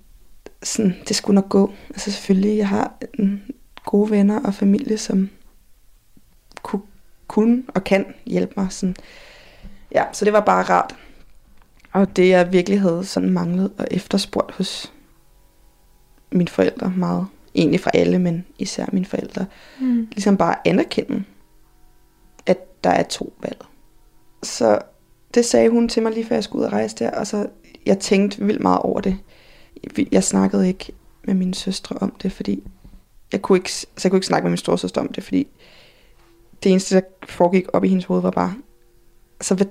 [0.64, 1.74] sådan, det skulle nok gå.
[1.90, 3.40] Altså selvfølgelig, jeg har mm,
[3.86, 5.30] gode venner og familie, som
[6.62, 6.82] kunne,
[7.28, 8.68] kunne og kan hjælpe mig.
[8.70, 8.96] Sådan.
[9.92, 10.96] Ja, så det var bare rart.
[11.92, 14.94] Og det jeg virkelig havde sådan manglet og efterspurgt hos
[16.32, 17.28] mine forældre meget.
[17.56, 19.46] Egentlig fra alle, men især mine forældre.
[19.80, 20.08] Mm.
[20.12, 21.24] Ligesom bare anerkende,
[22.46, 23.66] at der er to valg.
[24.44, 24.80] Så
[25.34, 27.48] det sagde hun til mig lige før jeg skulle ud og rejse der, og så
[27.86, 29.18] jeg tænkte vildt meget over det.
[30.12, 30.94] Jeg snakkede ikke
[31.24, 32.64] med mine søstre om det, fordi
[33.32, 35.48] jeg kunne ikke, altså jeg kunne ikke snakke med min storsøster om det, fordi
[36.64, 38.56] det eneste, der foregik op i hendes hoved, var bare,
[39.42, 39.66] så hvad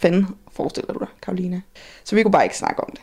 [0.00, 1.60] fanden forestiller du dig, Karolina?
[2.04, 3.02] Så vi kunne bare ikke snakke om det.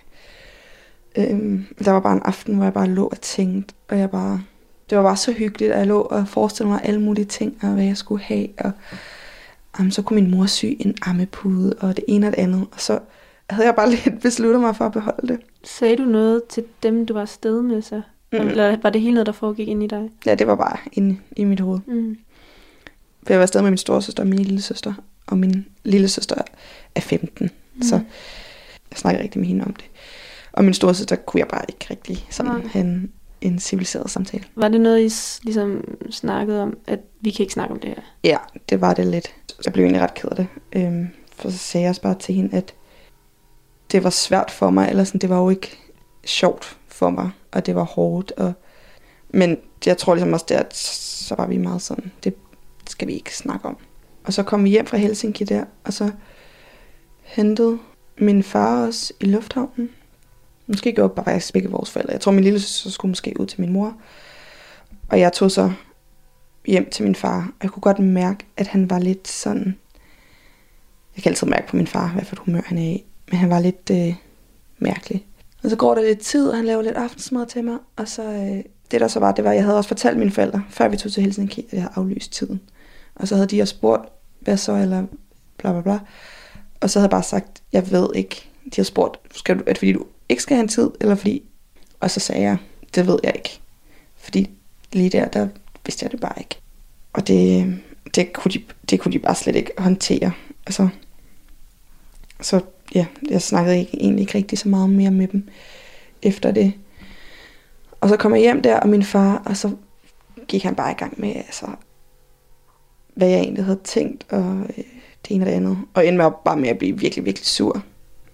[1.16, 4.44] Øhm, der var bare en aften, hvor jeg bare lå og tænkte, og jeg bare,
[4.90, 7.70] det var bare så hyggeligt, at jeg lå og forestillede mig alle mulige ting, og
[7.70, 8.72] hvad jeg skulle have, og
[9.80, 12.82] jamen, så kunne min mor sy en ammepude, og det ene og det andet, og
[12.82, 13.00] så
[13.50, 15.40] havde jeg bare lidt besluttet mig for at beholde det.
[15.64, 18.02] Sagde du noget til dem, du var afsted med så?
[18.34, 18.40] Mm.
[18.40, 20.10] Eller var det hele noget, der foregik ind i dig?
[20.26, 21.80] Ja, det var bare inde i mit hoved.
[21.88, 22.18] Mm.
[23.24, 24.94] For jeg var stadig med min storesøster og min lille søster.
[25.28, 26.36] Og min lille søster
[26.96, 27.50] er 15.
[27.76, 27.82] Mm.
[27.82, 27.96] Så
[28.92, 29.86] jeg snakkede rigtig med hende om det.
[30.52, 32.68] Og min storesøster kunne jeg bare ikke rigtig sådan Nej.
[32.68, 34.44] have en, en civiliseret samtale.
[34.56, 38.02] Var det noget, I ligesom snakkede om, at vi kan ikke snakke om det her?
[38.24, 38.38] Ja,
[38.70, 39.36] det var det lidt.
[39.66, 40.48] Jeg blev egentlig ret ked af det.
[40.74, 42.74] Øhm, for så sagde jeg også bare til hende, at
[43.92, 45.78] det var svært for mig, eller sådan, det var jo ikke
[46.26, 48.32] sjovt for mig, og det var hårdt.
[48.32, 48.54] Og...
[49.30, 52.36] Men jeg tror ligesom også, der, at så var vi meget sådan, det
[52.90, 53.78] skal vi ikke snakke om.
[54.24, 56.12] Og så kom vi hjem fra Helsinki der, og så
[57.22, 57.80] hentede
[58.18, 59.90] min far os i lufthavnen.
[60.68, 62.14] Måske gjorde bare faktisk begge vores forældre.
[62.14, 63.94] Jeg tror, min lille søster skulle måske ud til min mor.
[65.10, 65.72] Og jeg tog så
[66.66, 67.38] hjem til min far.
[67.38, 69.78] Og jeg kunne godt mærke, at han var lidt sådan...
[71.16, 73.06] Jeg kan altid mærke på min far, hvad for et humør han er i.
[73.28, 74.16] Men han var lidt øh,
[74.80, 75.26] mærkelig.
[75.64, 77.78] Og så går der lidt tid, og han laver lidt aftensmad til mig.
[77.96, 80.32] Og så øh, det der så var, det var, at jeg havde også fortalt mine
[80.32, 82.62] forældre, før vi tog til Helsinki, at jeg havde aflyst tiden.
[83.16, 84.10] Og så havde de også spurgt,
[84.40, 85.06] hvad så, eller
[85.58, 86.00] bla bla bla.
[86.82, 88.50] Og så havde jeg bare sagt, jeg ved ikke.
[88.66, 91.16] De havde spurgt, skal du, er det fordi du ikke skal have en tid, eller
[91.16, 91.44] fordi...
[92.00, 92.58] Og så sagde jeg,
[92.96, 93.60] det ved jeg ikke.
[94.18, 94.50] Fordi
[94.94, 95.48] lige der, der
[95.86, 96.60] vidste jeg det bare ikke.
[97.14, 97.78] Og det, øh,
[98.16, 100.32] det, kunne, de, det kunne de bare slet ikke håndtere.
[100.66, 100.90] Altså,
[102.42, 102.62] så
[102.96, 105.48] ja, jeg snakkede ikke, egentlig ikke rigtig så meget mere med dem
[106.22, 106.74] efter det.
[108.02, 109.72] Og så kom jeg hjem der, og min far, og så
[110.48, 111.66] gik han bare i gang med, altså,
[113.16, 114.84] hvad jeg egentlig havde tænkt, og øh,
[115.28, 115.78] det ene og det andet.
[115.94, 117.84] Og endte med bare med at blive virkelig, virkelig sur.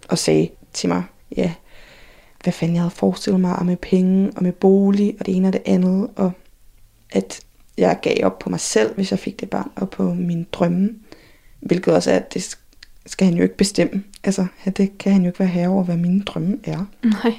[0.10, 1.04] Og sagde til mig,
[1.38, 1.54] ja,
[2.44, 5.48] hvad fanden jeg havde forestillet mig, og med penge, og med bolig, og det ene
[5.48, 6.10] og det andet.
[6.16, 6.32] Og
[7.12, 7.42] at
[7.78, 10.90] jeg gav op på mig selv, hvis jeg fik det barn, og på min drømme.
[11.60, 12.58] Hvilket også er, at det
[13.06, 14.04] skal han jo ikke bestemme.
[14.24, 14.46] Altså,
[14.78, 16.86] det kan han jo ikke være herre over, hvad mine drømme er.
[17.04, 17.34] Nej.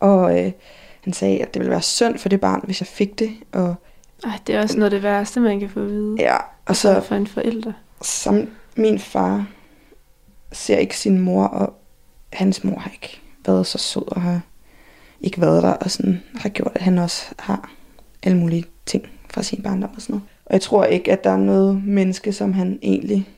[0.00, 0.52] Og øh,
[1.00, 3.30] han sagde, at det ville være synd for det barn, hvis jeg fik det.
[3.52, 3.74] Og,
[4.24, 6.16] Ej, det er også noget af det værste, man kan få at vide.
[6.18, 7.72] ja, og Så så for en forælder.
[8.02, 9.46] som min far
[10.52, 11.74] ser ikke sin mor, og
[12.32, 14.40] hans mor har ikke været så sød og har
[15.20, 17.70] ikke været der, og sådan har gjort, at han også har
[18.22, 20.28] alle mulige ting fra sin barndom og sådan noget.
[20.46, 23.28] Og jeg tror ikke, at der er noget menneske, som han egentlig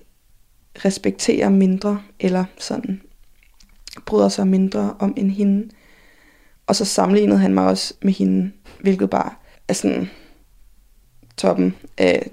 [0.85, 3.00] respekterer mindre, eller sådan
[4.06, 5.68] bryder sig mindre om end hende.
[6.66, 9.33] Og så sammenlignede han mig også med hende, hvilket bare
[9.68, 10.11] er sådan
[11.37, 12.30] toppen af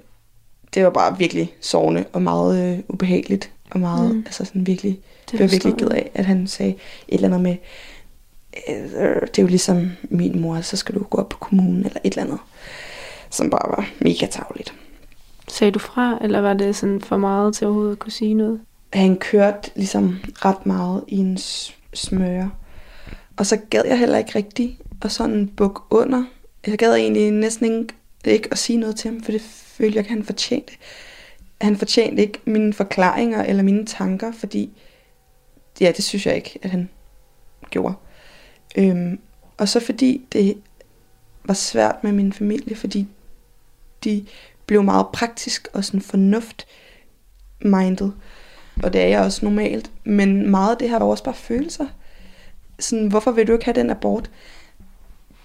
[0.74, 3.50] det var bare virkelig sårende og meget øh, ubehageligt.
[3.70, 4.22] Og meget, Mm.
[4.26, 6.78] altså sådan virkelig, Det var virkelig ked af, at han sagde et
[7.14, 7.56] eller andet med,
[8.68, 12.00] øh, det er jo ligesom min mor, så skal du gå op på kommunen, eller
[12.04, 12.38] et eller andet.
[13.30, 14.74] Som bare var mega tavligt.
[15.48, 18.60] Sagde du fra, eller var det sådan for meget til overhovedet at kunne sige noget?
[18.92, 21.38] Han kørte ligesom ret meget i en
[21.94, 22.50] smøre.
[23.36, 26.24] Og så gad jeg heller ikke rigtigt at sådan bukke under.
[26.66, 30.00] Jeg gad egentlig næsten ikke, ikke at sige noget til ham, for det følte jeg
[30.00, 30.72] ikke, han fortjente.
[31.60, 34.70] Han fortjente ikke mine forklaringer eller mine tanker, fordi
[35.80, 36.88] ja, det synes jeg ikke, at han
[37.70, 37.94] gjorde.
[38.76, 39.20] Øhm,
[39.56, 40.58] og så fordi det
[41.44, 43.08] var svært med min familie, fordi
[44.04, 44.26] de
[44.68, 46.66] blev meget praktisk og sådan fornuft
[47.60, 48.10] minded.
[48.82, 49.90] Og det er jeg også normalt.
[50.04, 51.86] Men meget af det her var også bare følelser.
[52.78, 54.30] Sådan, hvorfor vil du ikke have den abort?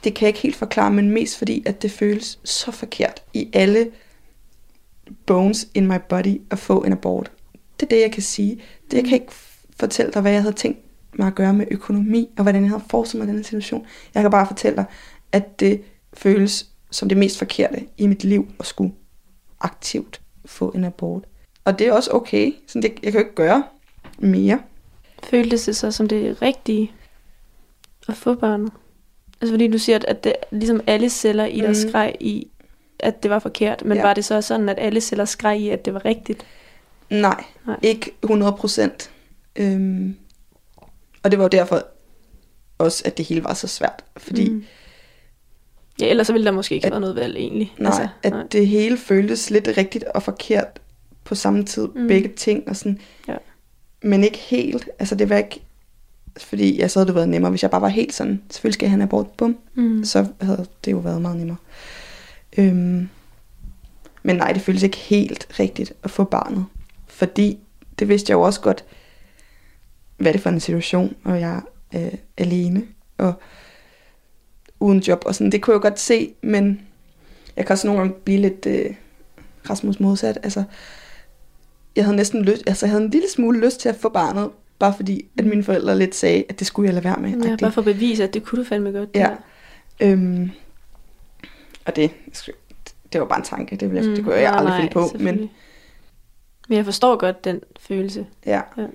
[0.03, 3.49] Det kan jeg ikke helt forklare, men mest fordi, at det føles så forkert i
[3.53, 3.91] alle
[5.25, 7.31] bones in my body at få en abort.
[7.79, 8.61] Det er det, jeg kan sige.
[8.91, 9.33] Det, jeg kan ikke
[9.79, 10.79] fortælle dig, hvad jeg havde tænkt
[11.13, 13.85] mig at gøre med økonomi, og hvordan jeg havde forestillet mig den her situation.
[14.13, 14.85] Jeg kan bare fortælle dig,
[15.31, 15.81] at det
[16.13, 18.93] føles som det mest forkerte i mit liv at skulle
[19.63, 21.23] aktivt få en abort.
[21.65, 22.51] Og det er også okay.
[22.67, 23.63] Så det, jeg kan jo ikke gøre
[24.19, 24.59] mere.
[25.23, 26.91] Føltes det så som det rigtige
[28.07, 28.71] at få barnet?
[29.41, 31.75] Altså fordi du siger, at- det, ligesom alle celler i dig Mhm.
[31.89, 32.47] skreg i,
[32.99, 33.85] at det var forkert.
[33.85, 34.03] Men Ja.
[34.03, 36.45] var det så sådan, at alle celler skreg i, at det var rigtigt?
[37.09, 37.79] Nej, Nej.
[37.81, 39.11] ikke 100 procent.
[39.55, 40.17] Øhm,
[41.23, 41.83] og det var jo derfor
[42.77, 44.03] også, at det hele var så svært.
[44.17, 44.63] Fordi mm.
[45.99, 47.73] Ja, ellers så ville der måske ikke At- været noget valg egentlig.
[47.77, 48.43] nej, altså, at nej.
[48.51, 50.79] det hele føltes lidt rigtigt og forkert
[51.23, 51.87] på samme tid.
[51.87, 52.07] Mm.
[52.07, 52.69] Begge ting.
[52.69, 53.35] Og sådan, Ja.
[54.01, 54.89] Men ikke helt.
[54.99, 55.61] Altså det var ikke...
[56.37, 58.89] Fordi jeg så havde det været nemmere, hvis jeg bare var helt sådan, selvfølgelig skal
[58.91, 59.57] en abort, bum.
[59.75, 60.03] Mm.
[60.03, 61.57] så havde det jo været meget nemmere.
[62.57, 63.09] Øhm,
[64.23, 66.65] men nej, det føles ikke helt rigtigt at få barnet.
[67.07, 67.59] Fordi
[67.99, 68.83] det vidste jeg jo også godt,
[70.17, 72.83] hvad det for en situation, og jeg er øh, alene
[73.17, 73.33] og
[74.83, 75.51] uden job og sådan.
[75.51, 76.81] Det kunne jeg jo godt se, men
[77.57, 78.95] jeg kan også nogle gange blive lidt øh,
[79.69, 80.39] Rasmus modsat.
[80.43, 80.63] Altså,
[81.95, 84.49] jeg havde næsten lyst, altså jeg havde en lille smule lyst til at få barnet,
[84.79, 87.29] bare fordi, at mine forældre lidt sagde, at det skulle jeg lade være med.
[87.29, 87.61] Ja, agtigt.
[87.61, 89.13] bare for at bevise, at det kunne du fandme godt.
[89.13, 89.27] det Ja.
[89.99, 90.11] her.
[90.11, 90.49] Øhm,
[91.85, 92.11] og det,
[93.13, 94.93] det var bare en tanke, det, ville jeg, det kunne jeg nej, aldrig nej, finde
[94.93, 95.23] på.
[95.23, 95.49] Men.
[96.69, 98.25] Men jeg forstår godt den følelse.
[98.45, 98.61] ja.
[98.77, 98.85] Ja.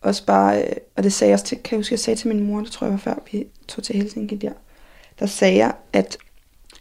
[0.00, 2.28] Også bare, øh, og det sagde jeg også til, kan jeg huske, jeg sagde til
[2.28, 4.52] min mor, det tror jeg var før vi tog til Helsinki der,
[5.20, 6.18] der sagde jeg, at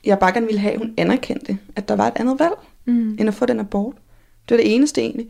[0.05, 3.11] jeg bare gerne ville have, at hun anerkendte, at der var et andet valg, Mm.
[3.19, 3.95] end at få den abort.
[4.49, 5.27] Det var det eneste egentlig.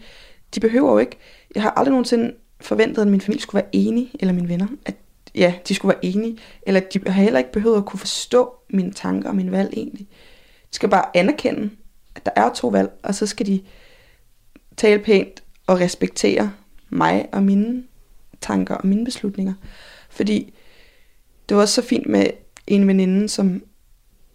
[0.56, 1.18] De behøver jo ikke,
[1.56, 4.96] jeg har aldrig nogensinde forventet, at min familie skulle være enige, eller mine venner, at
[5.36, 8.92] ja, de skulle være enige, eller de har heller ikke behøvet at kunne forstå mine
[8.92, 10.08] tanker og mine valg egentlig.
[10.70, 11.70] De skal bare anerkende,
[12.16, 13.62] at der er to valg, og så skal de
[14.78, 16.52] tale pænt og respektere
[16.90, 17.84] mig og mine
[18.42, 19.54] tanker og mine beslutninger.
[20.10, 20.54] Fordi
[21.50, 22.26] det var også så fint med
[22.70, 23.64] en veninde, som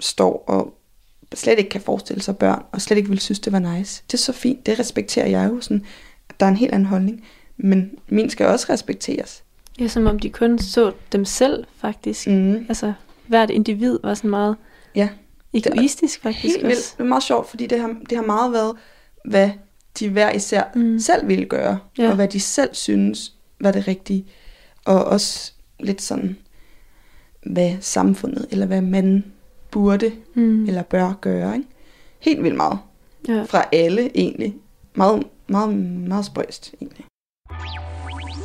[0.00, 0.74] står og
[1.34, 4.02] slet ikke kan forestille sig børn, og slet ikke vil synes, det var nice.
[4.06, 5.60] Det er så fint, det respekterer jeg jo.
[5.60, 5.84] Sådan,
[6.40, 7.24] der er en helt anden holdning.
[7.56, 9.42] Men min skal også respekteres.
[9.80, 12.26] Ja, som om de kun så dem selv, faktisk.
[12.26, 12.66] Mm.
[12.68, 12.92] Altså,
[13.26, 14.56] hvert individ var sådan meget
[14.94, 15.08] Ja,
[15.52, 16.94] egoistisk, faktisk helt vildt.
[16.98, 18.76] Det er meget sjovt, fordi det har, det har meget været,
[19.24, 19.50] hvad
[19.98, 20.98] de hver især Mm.
[20.98, 22.08] selv ville gøre, ja.
[22.08, 24.26] og hvad de selv synes var det rigtige.
[24.84, 26.36] Og også lidt sådan,
[27.46, 29.24] hvad samfundet, eller hvad man
[29.70, 30.66] burde, Mm.
[30.66, 31.54] eller bør gøre.
[31.56, 31.68] Ikke?
[32.20, 32.78] Helt vildt meget.
[33.28, 33.42] Ja.
[33.42, 34.54] Fra alle egentlig.
[34.94, 35.76] Meget, meget,
[36.08, 37.04] meget spøjst egentlig.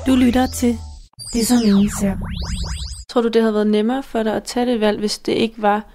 [0.07, 0.77] Du lytter til
[1.33, 2.15] Det som ingen ser.
[3.09, 5.61] Tror du, det havde været nemmere for dig at tage det valg, hvis det ikke
[5.61, 5.85] var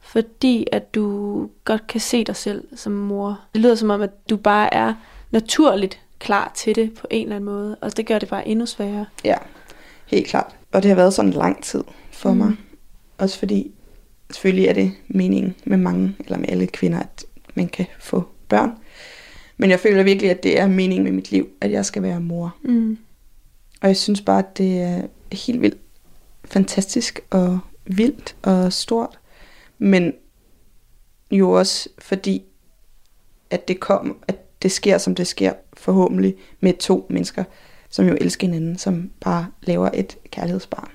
[0.00, 3.40] fordi, at du godt kan se dig selv som mor?
[3.54, 4.94] Det lyder som om, at du bare er
[5.30, 8.66] naturligt klar til det på en eller anden måde, og det gør det bare endnu
[8.66, 9.06] sværere.
[9.24, 9.36] Ja,
[10.06, 10.56] helt klart.
[10.72, 11.84] Og det har været sådan lang tid
[12.18, 12.36] for Mm.
[12.38, 12.52] mig.
[13.18, 13.70] Også fordi,
[14.30, 18.70] selvfølgelig er det meningen med mange, eller med alle kvinder, at man kan få børn.
[19.56, 22.20] Men jeg føler virkelig, at det er meningen med mit liv, at jeg skal være
[22.20, 22.56] mor.
[22.62, 22.98] Mm.
[23.80, 25.02] Og jeg synes bare, at det er
[25.32, 25.78] helt vildt
[26.44, 29.18] fantastisk og vildt og stort.
[29.78, 30.12] Men
[31.30, 32.42] jo også fordi,
[33.50, 37.44] at det kom, at det sker, som det sker, forhåbentlig med to mennesker,
[37.90, 40.90] som jo elsker hinanden, som bare laver et kærlighedsbarn.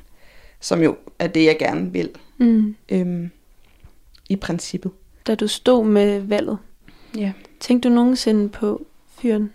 [0.63, 2.75] Som jo er det, jeg gerne vil, Mm.
[2.89, 3.29] øhm,
[4.29, 4.91] i princippet.
[5.27, 6.57] Da du stod med valget,
[7.17, 7.31] Ja.
[7.59, 8.85] tænkte du nogensinde på
[9.19, 9.51] fyren?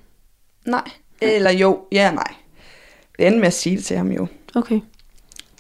[0.67, 0.91] Nej.
[1.21, 2.35] Eller jo, ja nej.
[3.19, 4.81] Det endte med at sige det til ham jo, Okay,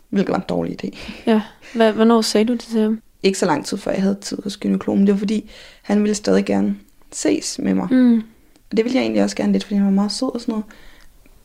[0.08, 0.98] hvilket var en dårlig idé.
[1.26, 1.42] ja.
[1.74, 3.02] Hvad, hvornår sagde du det til ham?
[3.22, 5.06] ikke så lang tid før jeg havde tid hos gynekologen.
[5.06, 5.50] Det var fordi,
[5.82, 6.76] han ville stadig gerne
[7.12, 7.88] ses med mig.
[7.90, 8.22] Mm.
[8.70, 10.52] Og det ville jeg egentlig også gerne lidt, fordi han var meget sød og sådan
[10.52, 10.64] noget.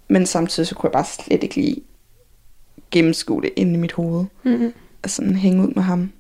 [0.08, 1.82] Men samtidig så kunne jeg bare slet ikke lige
[2.94, 4.26] gennemskue det inde i mit hoved.
[4.44, 4.74] Mm.
[5.04, 6.12] Og sådan hænge ud med ham.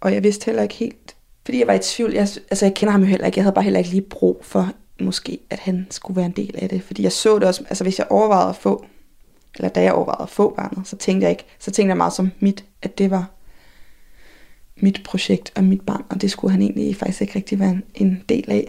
[0.00, 2.12] Og jeg vidste heller ikke helt, fordi jeg var i tvivl.
[2.12, 3.38] Jeg, altså jeg kender ham jo heller ikke.
[3.38, 6.54] Jeg havde bare heller ikke lige brug for, måske, at han skulle være en del
[6.58, 6.82] af det.
[6.82, 8.84] Fordi jeg så det også, altså hvis jeg overvejede at få,
[9.56, 12.12] eller da jeg overvejede at få barnet, så tænkte jeg ikke, så tænkte jeg meget
[12.12, 13.30] som mit, at det var
[14.76, 17.82] mit projekt og mit barn, og det skulle han egentlig faktisk ikke rigtig være en,
[17.94, 18.68] en del af.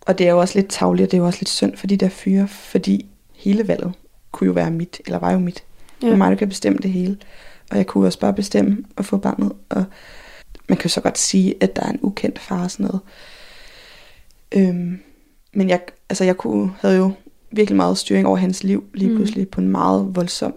[0.00, 1.86] Og det er jo også lidt tavligt, og det er jo også lidt synd for
[1.86, 3.92] de der fyre, fordi hele valget
[4.32, 5.64] kunne jo være mit, eller var jo mit.
[6.02, 6.06] Ja.
[6.06, 7.16] Det er mig, der kan bestemme det hele.
[7.70, 9.52] Og jeg kunne også bare bestemme at få barnet.
[9.68, 9.84] Og
[10.68, 13.00] man kan jo så godt sige, at der er en ukendt far og sådan noget.
[14.56, 14.98] Øhm,
[15.52, 17.10] men jeg, altså jeg kunne, havde jo
[17.50, 19.16] virkelig meget styring over hans liv lige Mm.
[19.16, 20.54] pludselig på en meget voldsom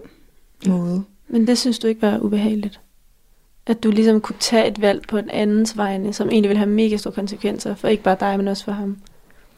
[0.66, 1.02] måde.
[1.28, 2.80] Men det synes du ikke var ubehageligt?
[3.66, 6.70] At du ligesom kunne tage et valg på en andens vegne, som egentlig ville have
[6.70, 8.96] mega store konsekvenser, for ikke bare dig, men også for ham.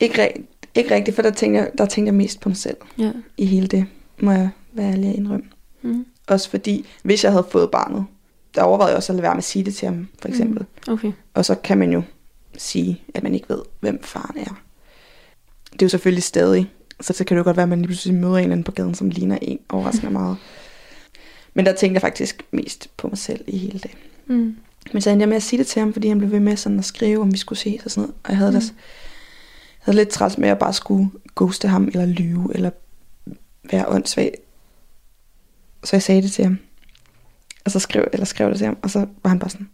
[0.00, 0.44] Ikke,
[0.74, 3.10] ikke rigtigt, for der tænkte, jeg, der tænkte jeg mest på mig selv Ja.
[3.36, 3.86] i hele det,
[4.20, 5.44] må jeg være ærlig at indrømme.
[5.84, 6.06] Mm.
[6.26, 8.04] Også fordi, hvis jeg havde fået barnet,
[8.54, 10.66] der overvejede jeg også at lade være med at sige det til ham, for eksempel.
[10.86, 10.92] Mm.
[10.92, 11.12] Okay.
[11.34, 12.02] Og så kan man jo
[12.56, 14.60] sige, at man ikke ved, hvem faren er.
[15.72, 16.70] Det er jo selvfølgelig stadig,
[17.00, 18.64] så, så kan det jo godt være, at man lige pludselig møder en eller anden
[18.64, 20.36] på gaden, som ligner en overraskende meget.
[21.54, 23.90] Men der tænkte jeg faktisk mest på mig selv i hele det.
[24.26, 24.56] Mm.
[24.92, 26.56] Men så endte jeg med at sige det til ham, fordi han blev ved med
[26.56, 28.14] sådan at skrive, om vi skulle ses og sådan noget.
[28.24, 28.56] Og jeg havde, mm.
[28.56, 28.60] Mm.
[28.60, 28.74] das,
[29.78, 32.70] havde lidt træls med at bare skulle ghoste ham, eller lyve, eller
[33.70, 34.38] være åndssvag.
[35.84, 36.58] Så jeg sagde det til ham.
[37.64, 39.68] Og så skrev, eller skrev det til ham, og så var han bare sådan,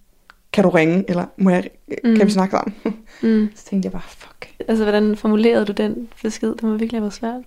[0.52, 1.94] kan du ringe, eller må jeg, mm.
[2.10, 2.16] Mm.
[2.16, 2.74] kan vi snakke sammen?
[3.22, 3.48] Mm.
[3.56, 4.54] så tænkte jeg bare, fuck.
[4.68, 6.48] Altså, hvordan formulerede du den besked?
[6.48, 7.42] Det må virkelig have været svært.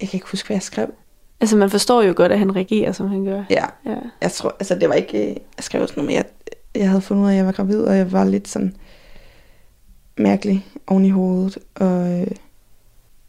[0.00, 0.94] Jeg kan ikke huske, hvad jeg skrev.
[1.40, 3.44] Altså, man forstår jo godt, at han reagerer, som han gør.
[3.50, 3.96] Ja, Ja.
[4.20, 7.00] jeg tror, altså det var ikke, øh, jeg skrev sådan noget med, at jeg havde
[7.02, 8.76] fundet ud af, at jeg var gravid, og jeg var lidt sådan
[10.18, 12.26] mærkelig oven i hovedet, og øh,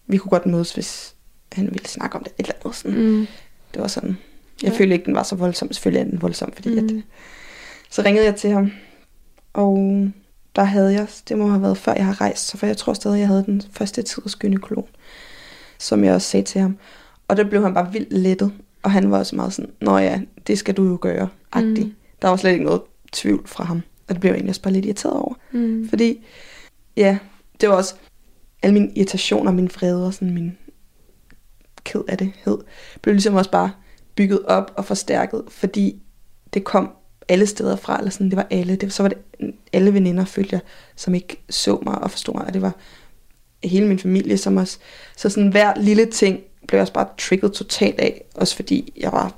[0.08, 1.16] vi kunne godt mødes, hvis
[1.52, 2.98] han ville snakke om det, et eller andet sådan.
[2.98, 3.04] Mm.
[3.04, 3.28] Mm.
[3.74, 4.18] Det var sådan,
[4.64, 4.78] jeg Ja.
[4.78, 6.86] følte ikke, den var så voldsom, selvfølgelig er den voldsom, fordi mm.
[6.86, 7.04] at,
[7.90, 8.72] så ringede jeg til ham,
[9.54, 9.78] og
[10.56, 12.94] der havde jeg, det må have været før jeg har rejst, så for jeg tror
[12.94, 14.90] stadig, jeg havde den første tid hos gynekolog,
[15.80, 16.78] som jeg også sagde til ham.
[17.28, 20.22] Og der blev han bare vildt lettet, og han var også meget sådan, nå ja,
[20.48, 21.84] det skal du jo gøre, agtig.
[21.86, 21.90] Mm.
[21.90, 21.94] Mm.
[22.22, 23.82] Der var slet ikke noget tvivl fra ham.
[24.08, 25.34] Og det blev jeg egentlig også bare lidt irriteret over.
[25.52, 25.90] Mm.
[25.90, 26.26] Fordi,
[26.98, 27.18] ja,
[27.62, 27.96] det var også
[28.62, 30.58] alle mine irritationer, min vrede og sådan min
[31.84, 32.58] ked af det hed,
[33.02, 33.72] blev ligesom også bare
[34.16, 36.02] bygget op og forstærket, fordi
[36.54, 36.90] det kom
[37.30, 38.76] alle steder fra, eller sådan, det var alle.
[38.76, 39.18] Det, så var det
[39.74, 40.60] alle veninder, følger,
[40.96, 42.76] som ikke så mig og forstod mig, og det var
[43.64, 44.78] hele min familie, som også,
[45.18, 49.12] så sådan hver lille ting blev jeg også bare trigget totalt af, også fordi jeg
[49.12, 49.36] var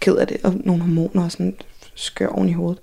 [0.00, 1.56] ked af det, og nogle hormoner og sådan
[1.94, 2.80] skør oven i hovedet.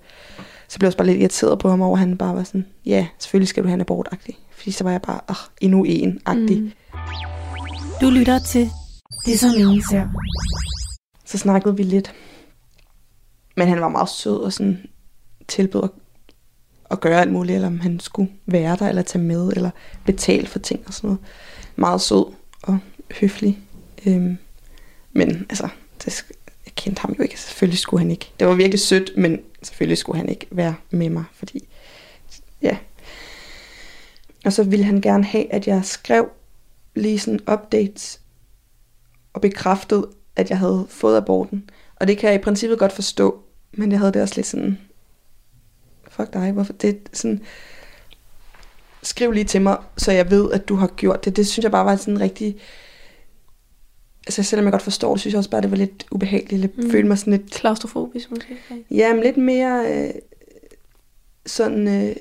[0.68, 2.66] Så blev jeg også bare lidt irriteret på ham over, at han bare var sådan,
[2.86, 4.36] ja, selvfølgelig skal du have en abort -agtig.
[4.56, 6.62] Fordi så var jeg bare, åh, endnu en-agtig.
[6.62, 6.72] Mm.
[8.02, 8.70] Du lytter til
[9.26, 10.08] Det som ingen ser.
[11.32, 12.14] Så snakkede vi lidt.
[13.58, 14.86] Men han var meget sød og sådan
[15.48, 15.90] tilbød at,
[16.92, 19.70] at gøre alt muligt, eller om han skulle være der, eller tage med, eller
[20.06, 21.20] betale for ting og sådan noget.
[21.76, 22.80] Meget sød og
[23.20, 23.60] høflig.
[24.06, 24.38] Øhm,
[25.12, 25.68] men altså,
[26.06, 26.26] det,
[26.66, 27.42] jeg kendte ham jo ikke.
[27.42, 28.32] Selvfølgelig skulle han ikke.
[28.40, 31.68] Det var virkelig sødt, men selvfølgelig skulle han ikke være med mig, fordi
[32.62, 32.78] ja.
[34.46, 36.30] Og så ville han gerne have, at jeg skrev
[36.96, 38.22] lige sådan updates
[39.34, 41.70] og bekræftede, at jeg havde fået aborten.
[41.96, 43.40] Og det kan jeg i princippet godt forstå,
[43.72, 44.78] men jeg havde det også lidt sådan,
[46.10, 47.42] fuck dig, hvorfor det er sådan,
[49.04, 51.36] skriv lige til mig, så jeg ved, at du har gjort det.
[51.36, 52.56] Det synes jeg bare var sådan rigtig,
[54.28, 56.62] altså selvom jeg godt forstår det, synes jeg også bare, det var lidt ubehageligt.
[56.62, 56.92] Jeg Mm.
[56.92, 58.58] følte mig sådan lidt, Klaustrofobisk måske.
[58.92, 60.14] ja, men lidt mere øh,
[61.46, 62.16] sådan, øh,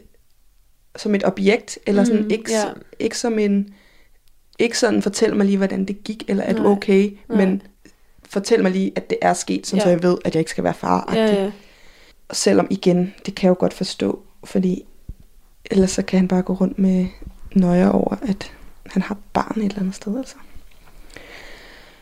[0.96, 2.64] som et objekt, eller sådan, Mm, ikke, ja.
[2.98, 3.74] ikke som en,
[4.58, 7.38] ikke sådan, fortæl mig lige, hvordan det gik, eller er du okay, nej.
[7.46, 7.62] men
[8.32, 9.84] fortæl mig lige, at det er sket, sådan, Ja.
[9.84, 11.12] så jeg ved, at jeg ikke skal være far.
[11.14, 11.50] Ja, ja.
[12.28, 14.84] Og selvom igen, det kan jeg jo godt forstå, fordi
[15.70, 17.06] ellers så kan han bare gå rundt med
[17.54, 18.52] nøje over, at
[18.86, 20.18] han har barn et eller andet sted.
[20.18, 20.34] Altså.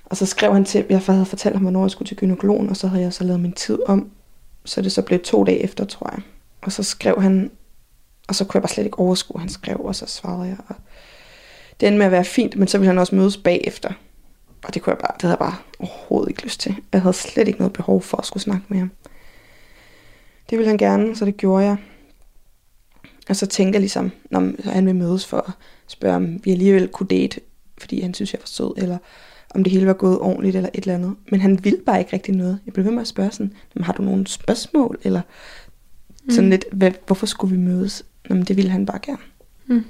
[0.05, 2.77] Og så skrev han til, jeg havde fortalt ham, hvornår jeg skulle til gynekologen, og
[2.77, 4.11] så havde jeg så lavet min tid om,
[4.65, 6.23] så det så blev to dage efter, tror jeg.
[6.63, 7.51] Og så skrev han,
[8.29, 10.57] og så kunne jeg bare slet ikke overskue, han skrev, og så svarede jeg.
[10.69, 10.75] Og
[11.81, 13.93] det endte med at være fint, men så ville han også mødes bagefter.
[14.65, 16.77] Og det kunne jeg bare, det havde jeg bare overhovedet ikke lyst til.
[16.93, 18.91] Jeg havde slet ikke noget behov for at skulle snakke med ham.
[20.51, 21.77] Det ville han gerne, så det gjorde jeg.
[23.29, 25.53] Og så tænkte jeg ligesom, når han vil mødes for at
[25.87, 27.41] spørge, om vi alligevel kunne date,
[27.79, 28.99] fordi han synes, jeg var sød, eller
[29.55, 31.15] om det hele var gået ordentligt, eller et eller andet.
[31.31, 32.59] Men han ville bare ikke rigtig noget.
[32.67, 35.21] Jeg blev ved med at spørge sådan, "Jamen, har du nogle spørgsmål, eller
[36.31, 36.51] sådan Mm.
[36.51, 38.05] lidt, hvad, hvorfor skulle vi mødes?
[38.31, 39.19] Jamen, det ville han bare gerne.
[39.67, 39.85] Mm.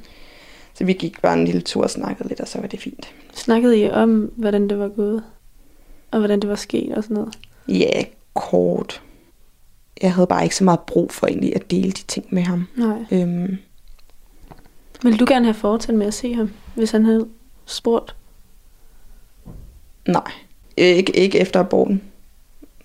[0.78, 3.14] Så vi gik bare en lille tur og snakkede lidt, og så var det fint.
[3.34, 5.22] Snakkede I om, hvordan det var gået?
[6.10, 7.38] Og hvordan det var sket og sådan noget?
[7.68, 8.02] Ja,
[8.34, 9.02] kort.
[10.02, 12.66] Jeg havde bare ikke så meget brug for egentlig at dele de ting med ham.
[12.76, 12.98] Nej.
[13.10, 13.56] Øhm,
[15.02, 17.28] Vil du gerne have fortsat med at se ham, hvis han havde
[17.66, 18.16] spurgt?
[20.08, 20.30] nej,
[20.76, 22.02] ikke, ikke efter aborten.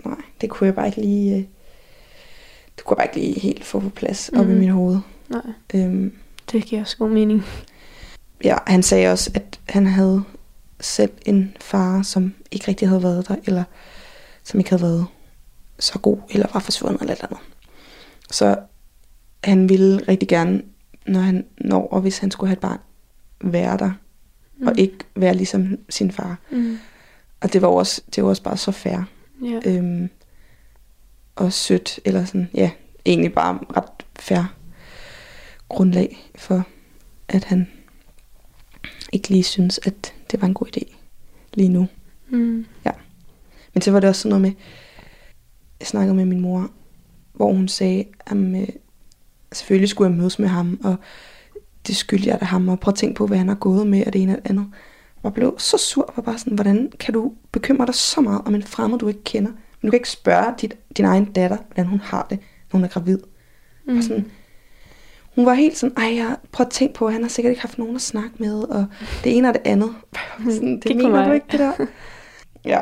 [0.06, 1.36] Nej, det kunne jeg bare ikke lige...
[1.38, 1.44] øh,
[2.78, 4.40] Det kunne jeg bare ikke lige helt få på plads mm.
[4.40, 4.60] op i Mhm.
[4.60, 4.98] mit hoved.
[5.30, 5.42] Nej,
[5.76, 6.14] Øhm,
[6.52, 7.44] det giver også god mening.
[8.44, 10.24] Ja, han sagde også, at han havde
[10.80, 13.64] selv en far, som ikke rigtig havde været der, eller
[14.44, 15.06] som ikke havde været
[15.80, 17.44] så god, eller var forsvundet eller et eller andet.
[18.32, 18.58] Så
[19.44, 20.62] han ville rigtig gerne,
[21.08, 22.80] når han når, og hvis han skulle have et barn,
[23.42, 23.92] være der,
[24.58, 24.68] mm.
[24.68, 26.38] og ikke være ligesom sin far.
[26.52, 26.78] Mm.
[27.42, 29.04] Og det var også, det var også bare så fair.
[29.44, 29.60] Ja.
[29.66, 30.10] Øhm,
[31.36, 32.72] og sødt, eller sådan, ja,
[33.06, 34.54] egentlig bare ret fair
[35.70, 36.64] grundlag for,
[37.28, 37.68] at han
[39.14, 40.96] ikke lige synes, at det var en god idé
[41.54, 41.88] lige nu.
[42.30, 42.66] Mm.
[43.74, 44.52] Men så var det også sådan noget med,
[45.80, 46.72] jeg snakkede med min mor,
[47.34, 48.68] hvor hun sagde, at øh,
[49.52, 50.96] selvfølgelig skulle jeg mødes med ham, og
[51.88, 54.06] det skyldte jeg da ham, og prøv at tænke på, hvad han har gået med,
[54.06, 54.68] og det ene og det andet.
[55.24, 58.42] Jeg blev så sur, og var bare sådan, hvordan kan du bekymre dig så meget
[58.46, 59.52] om en fremmed, du ikke kender?
[59.52, 62.84] Men du kan ikke spørge dit, din egen datter, hvordan hun har det, når hun
[62.84, 63.20] er gravid.
[63.88, 63.98] Mm.
[63.98, 64.32] Og sådan,
[65.36, 67.78] hun var helt sådan, ej, jeg, prøv at tænke på, han har sikkert ikke haft
[67.78, 68.86] nogen at snakke med, og
[69.24, 69.96] det ene og det andet.
[70.50, 71.86] sådan, det Kig mener du ikke, det der?
[72.74, 72.82] ja,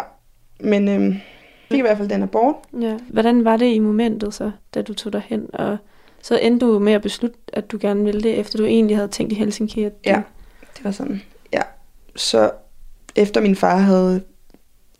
[0.59, 1.15] men øhm,
[1.71, 2.55] fik i hvert fald den abort.
[2.81, 2.97] Ja.
[3.09, 5.49] Hvordan var det i momentet så, da du tog dig hen?
[5.53, 5.77] Og
[6.21, 9.07] så endte du med at beslutte, at du gerne ville det, efter du egentlig havde
[9.07, 9.83] tænkt i Helsinki.
[9.83, 10.09] At du...
[10.09, 10.21] Ja.
[10.77, 11.21] Det var sådan,
[11.53, 11.61] ja.
[12.15, 12.51] Så
[13.15, 14.21] efter min far havde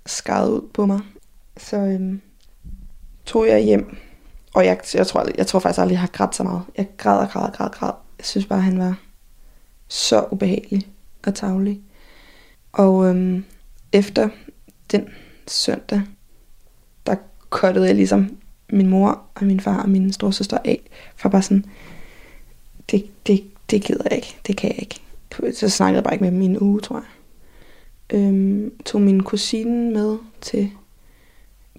[0.06, 1.00] skaret ud på mig,
[1.58, 2.22] så øhm,
[3.26, 3.98] tog jeg hjem.
[4.54, 6.62] Og jeg, jeg, tror, jeg tror faktisk aldrig, jeg har grædt så meget.
[6.78, 7.92] Jeg græd og græd og græd græd.
[8.18, 9.00] Jeg synes bare, han var
[9.88, 10.88] så ubehagelig
[11.28, 11.82] og tavlig.
[12.72, 13.46] Og øhm,
[13.92, 14.30] efter
[14.92, 15.10] den
[15.48, 16.02] søndag,
[17.06, 17.16] der
[17.50, 18.38] kottede jeg ligesom
[18.70, 20.82] min mor og min far og min storsøster af.
[21.16, 21.66] For bare sådan,
[22.92, 24.38] det, det, det gider jeg ikke.
[24.48, 25.02] Det kan jeg ikke.
[25.56, 27.06] Så snakkede jeg bare ikke med dem i en uge, tror jeg.
[28.20, 30.72] Øhm, tog min kusine med til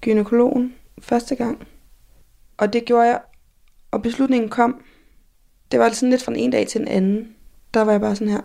[0.00, 1.66] gynekologen første gang.
[2.62, 3.20] Og det gjorde jeg,
[3.90, 4.82] og beslutningen kom,
[5.72, 7.34] det var sådan lidt fra den ene dag til den anden.
[7.74, 8.40] Der var jeg bare sådan her,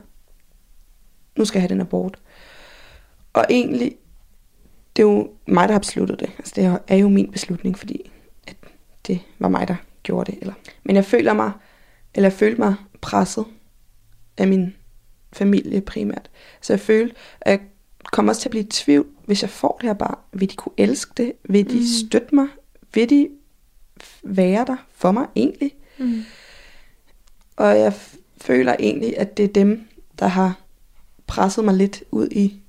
[1.38, 2.20] nu skal jeg have den abort.
[3.34, 3.96] Og egentlig,
[4.96, 6.30] det er jo mig, der har besluttet det.
[6.38, 8.12] Altså, det er jo min beslutning, fordi
[8.48, 8.56] at
[9.08, 10.40] det var mig, der gjorde det.
[10.42, 10.54] Eller.
[10.84, 11.52] Men jeg føler mig,
[12.16, 13.46] eller jeg følte mig presset
[14.38, 14.76] af min
[15.34, 16.30] familie primært.
[16.62, 17.62] Så jeg følte, at jeg
[18.12, 20.18] kommer også til at blive i tvivl, hvis jeg får det her barn.
[20.34, 21.34] Vil de kunne elske det?
[21.50, 21.82] Vil de Mm.
[22.08, 22.48] støtte mig?
[22.94, 23.30] Vil de
[24.24, 25.72] være der for mig egentlig?
[25.98, 26.24] Mm.
[27.56, 27.94] Og jeg
[28.42, 29.88] føler egentlig, at det er dem,
[30.20, 30.60] der har
[31.28, 32.62] presset mig lidt ud i,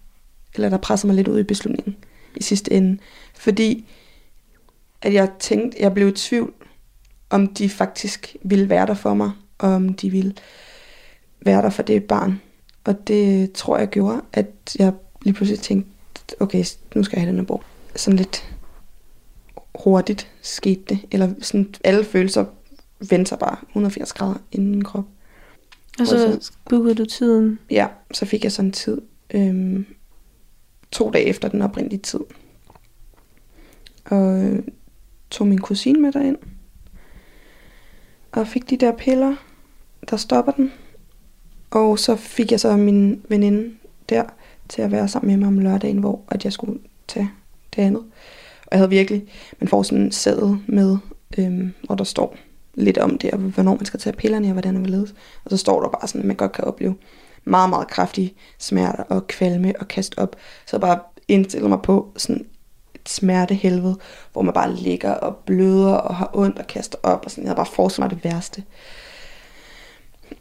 [0.54, 1.96] eller der presset mig lidt ud i beslutningen
[2.36, 2.98] i sidste ende.
[3.34, 3.88] Fordi
[5.02, 6.52] at jeg tænkte, jeg blev i tvivl,
[7.30, 10.34] om de faktisk ville være der for mig, og om de ville
[11.40, 12.40] være der for det barn.
[12.84, 15.90] Og det tror jeg gjorde, at jeg lige pludselig tænkte,
[16.40, 16.64] okay,
[16.94, 17.62] nu skal jeg have den abort.
[17.96, 18.57] Sådan lidt
[19.84, 22.44] hurtigt skete det, eller sådan alle følelser
[23.10, 25.04] vendte sig bare 180 grader inden min krop.
[26.00, 27.58] Og så bookede du tiden.
[27.70, 29.00] Ja, så fik jeg sådan en tid.
[29.30, 29.86] Øhm,
[30.90, 32.20] to dage efter den oprindelige tid.
[34.04, 34.62] Og øh,
[35.30, 36.36] tog min kusine med derind.
[38.32, 39.36] Og fik de der piller,
[40.10, 40.72] der stopper den.
[41.70, 43.74] Og så fik jeg så min veninde
[44.08, 44.24] der
[44.68, 47.30] til at være sammen med mig om lørdagen, hvor at jeg skulle tage
[47.76, 48.04] det andet.
[48.68, 49.24] Og jeg havde virkelig,
[49.60, 50.96] man får sådan en sædel med,
[51.38, 52.36] øhm, hvor der står
[52.74, 55.14] lidt om det, og hvornår man skal tage pillerne, og hvordan man vil ledes.
[55.44, 56.94] Og så står der bare sådan, at man godt kan opleve
[57.44, 60.36] meget, meget kraftige smerter og kvalme og kaste op.
[60.66, 60.98] Så jeg bare
[61.28, 62.46] indstiller mig på sådan
[62.94, 63.96] et smertehelvede,
[64.32, 67.24] hvor man bare ligger og bløder og har ondt og kaster op.
[67.24, 67.44] Og sådan.
[67.44, 68.62] Jeg havde bare forestillet mig det værste.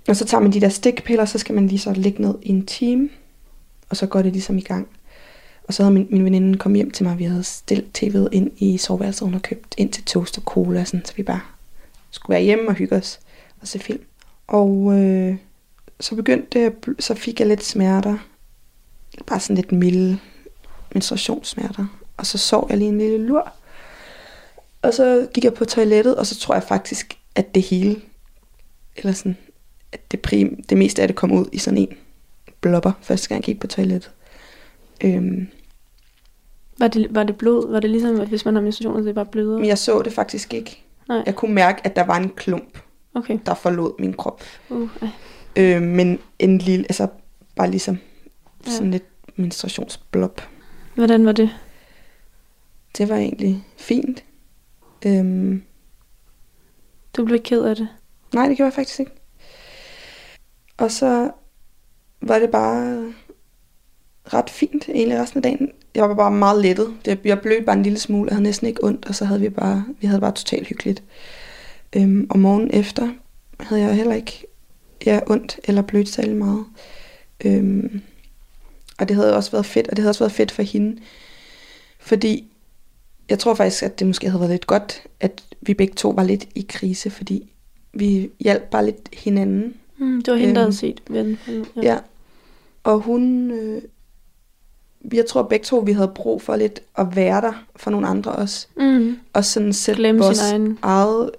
[0.07, 2.49] Og så tager man de der stikpiller, så skal man lige så ligge ned i
[2.49, 3.09] en time,
[3.89, 4.87] og så går det ligesom i gang.
[5.67, 8.51] Og så havde min, min veninde kommet hjem til mig, vi havde stillet tv'et ind
[8.57, 11.41] i soveværelset, hun havde købt ind til toast og cola, sådan, så vi bare
[12.11, 13.19] skulle være hjemme og hygge os
[13.61, 14.03] og se film.
[14.47, 15.35] Og øh,
[15.99, 18.17] så begyndte det, så fik jeg lidt smerter.
[19.25, 20.19] Bare sådan lidt milde
[20.93, 21.85] menstruationssmerter.
[22.17, 23.53] Og så sov jeg lige en lille lur.
[24.81, 28.01] Og så gik jeg på toilettet, og så tror jeg faktisk, at det hele,
[28.95, 29.37] eller sådan,
[29.91, 31.97] at det, prim, det meste af det kom ud i sådan en
[32.61, 34.11] blopper, første gang jeg gik på toilettet.
[35.03, 35.47] Øhm,
[36.79, 37.71] var det, var det blod?
[37.71, 39.57] Var det ligesom, at hvis man har menstruation, så det bare bløder?
[39.57, 40.83] men jeg så det faktisk ikke.
[41.09, 41.23] Nej.
[41.25, 42.79] Jeg kunne mærke, at der var en klump,
[43.13, 43.39] Okay.
[43.45, 44.41] der forlod min krop.
[44.69, 45.09] Uh, ej.
[45.55, 47.07] Øh, men en lille, altså
[47.55, 47.97] bare ligesom
[48.67, 48.71] Ja.
[48.71, 49.03] sådan lidt
[49.35, 50.41] menstruationsblop.
[50.95, 51.49] Hvordan var det?
[52.97, 54.23] Det var egentlig fint.
[55.05, 55.63] Øhm,
[57.17, 57.87] Du blev ked af det.
[58.33, 59.11] nej, det gjorde jeg faktisk ikke.
[60.77, 61.31] Og så
[62.21, 63.13] var det bare
[64.33, 65.71] ret fint egentlig resten af dagen.
[65.95, 66.93] Jeg var bare meget lettet.
[67.23, 68.27] Jeg blødte bare en lille smule.
[68.29, 71.03] Jeg havde næsten ikke ondt, og så havde vi bare, vi havde bare totalt hyggeligt.
[71.95, 73.09] Øhm, og morgen efter
[73.59, 74.47] havde jeg heller ikke
[75.05, 76.65] ja, ondt eller blødt særlig meget.
[77.45, 78.01] Øhm,
[78.99, 80.97] og det havde også været fedt, og det havde også været fedt for hende.
[81.99, 82.51] Fordi
[83.29, 86.23] jeg tror faktisk, at det måske havde været lidt godt, at vi begge to var
[86.23, 87.53] lidt i krise, fordi
[87.93, 89.73] vi hjalp bare lidt hinanden.
[89.97, 91.39] Mm, det var hende, der Øhm, havde set ven.
[91.47, 91.81] Ja.
[91.83, 91.97] ja.
[92.83, 93.81] Og hun, øh,
[95.13, 98.31] jeg tror begge to, vi havde brug for lidt at være der for nogle andre
[98.31, 98.67] også.
[98.77, 99.17] Mm.
[99.33, 100.77] Og sådan sætte Glemme vores egen.
[100.81, 101.31] eget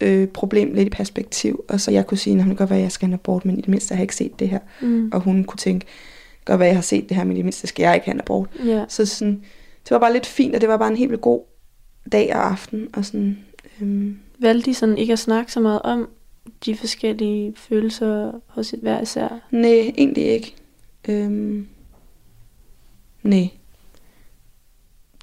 [0.00, 1.64] øh, problem lidt i perspektiv.
[1.68, 3.44] Og så jeg kunne sige, at det godt være, at jeg skal have en abort,
[3.44, 4.58] men i det mindste har jeg ikke set det her.
[4.80, 5.10] Mm.
[5.12, 5.86] Og hun kunne tænke,
[6.44, 8.04] godt være, at jeg har set det her, men i det mindste skal jeg ikke
[8.04, 8.48] have en abort.
[8.64, 8.84] Ja.
[8.88, 9.42] Så sådan,
[9.84, 11.40] det var bare lidt fint, og det var bare en helt vildt god
[12.12, 12.88] dag og aften.
[12.92, 13.38] Og sådan,
[13.80, 16.08] øhm, Valgte de sådan ikke at snakke så meget om
[16.64, 19.28] de forskellige følelser hos et hver især?
[19.50, 20.54] nej, egentlig ikke.
[21.08, 21.66] Øhm,
[23.24, 23.50] nej.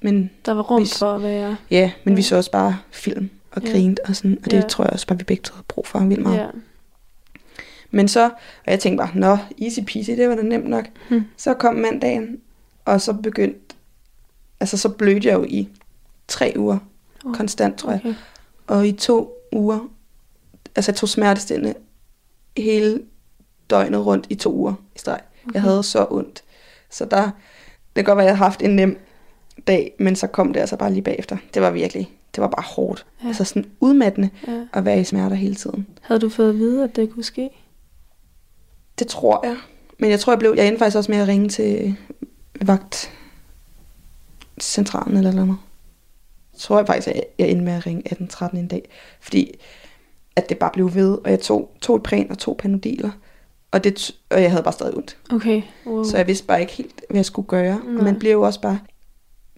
[0.02, 1.56] Men Der var rum Vi- for at være...
[1.70, 2.16] ja, men Ja.
[2.16, 3.70] vi så også bare film og Ja.
[3.72, 4.68] grinte og sådan, og det Ja.
[4.68, 6.38] tror jeg også bare, vi begge havde brug for vildt meget.
[6.38, 6.46] Ja.
[7.90, 8.24] Men så,
[8.64, 10.84] og jeg tænkte bare, nå, easy peasy, det var da nemt nok.
[11.08, 11.24] Hmm.
[11.36, 12.40] Så kom mandagen,
[12.84, 13.60] og så begyndte,
[14.60, 15.68] altså så blødte jeg jo i
[16.28, 16.78] tre uger,
[17.24, 18.00] Oh, konstant tror jeg.
[18.04, 18.14] Okay.
[18.66, 19.78] Og i to uger,
[20.76, 21.74] altså jeg tog smertestillende
[22.56, 23.02] hele
[23.70, 25.20] døgnet rundt i to uger i streg.
[25.44, 25.54] Okay.
[25.54, 26.42] Jeg havde så ondt.
[26.90, 27.30] Så der,
[27.94, 28.98] kan godt være, at jeg havde haft en nem
[29.66, 31.36] dag, men så kom det altså bare lige bagefter.
[31.54, 33.06] Det var virkelig, det var bare hårdt.
[33.22, 33.28] Ja.
[33.28, 34.64] Altså sådan udmattende Ja.
[34.72, 35.86] at være i smerter hele tiden.
[36.00, 37.50] Havde du fået at vide, at det kunne ske?
[38.98, 39.56] Det tror jeg.
[39.98, 41.96] Men jeg tror, jeg blev, jeg endte faktisk også med at ringe til
[44.56, 45.56] vagtcentralen eller noget.
[46.52, 48.88] Jeg tror jeg faktisk, at jeg endte med at ringe 18-13 en dag.
[49.20, 49.50] Fordi
[50.36, 53.10] at det bare blev ved, og jeg tog, tog et præn og to panodiler.
[53.72, 55.16] Og, det, og jeg havde bare stadig ondt.
[55.30, 55.62] Okay.
[55.86, 56.04] Wow.
[56.04, 57.80] Så jeg vidste bare ikke helt, hvad jeg skulle gøre.
[57.84, 57.96] Nej.
[57.98, 58.78] Og man bliver jo også bare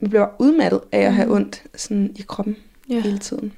[0.01, 1.35] man bliver udmattet af at have Mhm.
[1.35, 2.57] ondt sådan i kroppen
[2.91, 3.01] ja.
[3.01, 3.53] hele tiden.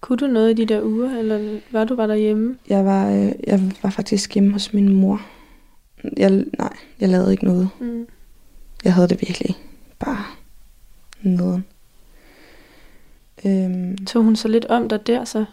[0.00, 2.56] Kunne du noget i de der uger, eller var du bare derhjemme?
[2.68, 5.22] Jeg var, øh, jeg var faktisk hjemme hos min mor.
[6.16, 7.68] Jeg, nej, jeg lavede ikke noget.
[7.80, 8.06] Mm.
[8.84, 9.56] Jeg havde det virkelig
[9.98, 10.24] bare
[11.22, 11.64] nederen.
[13.44, 15.44] Øhm, Tog hun så lidt om dig der, så?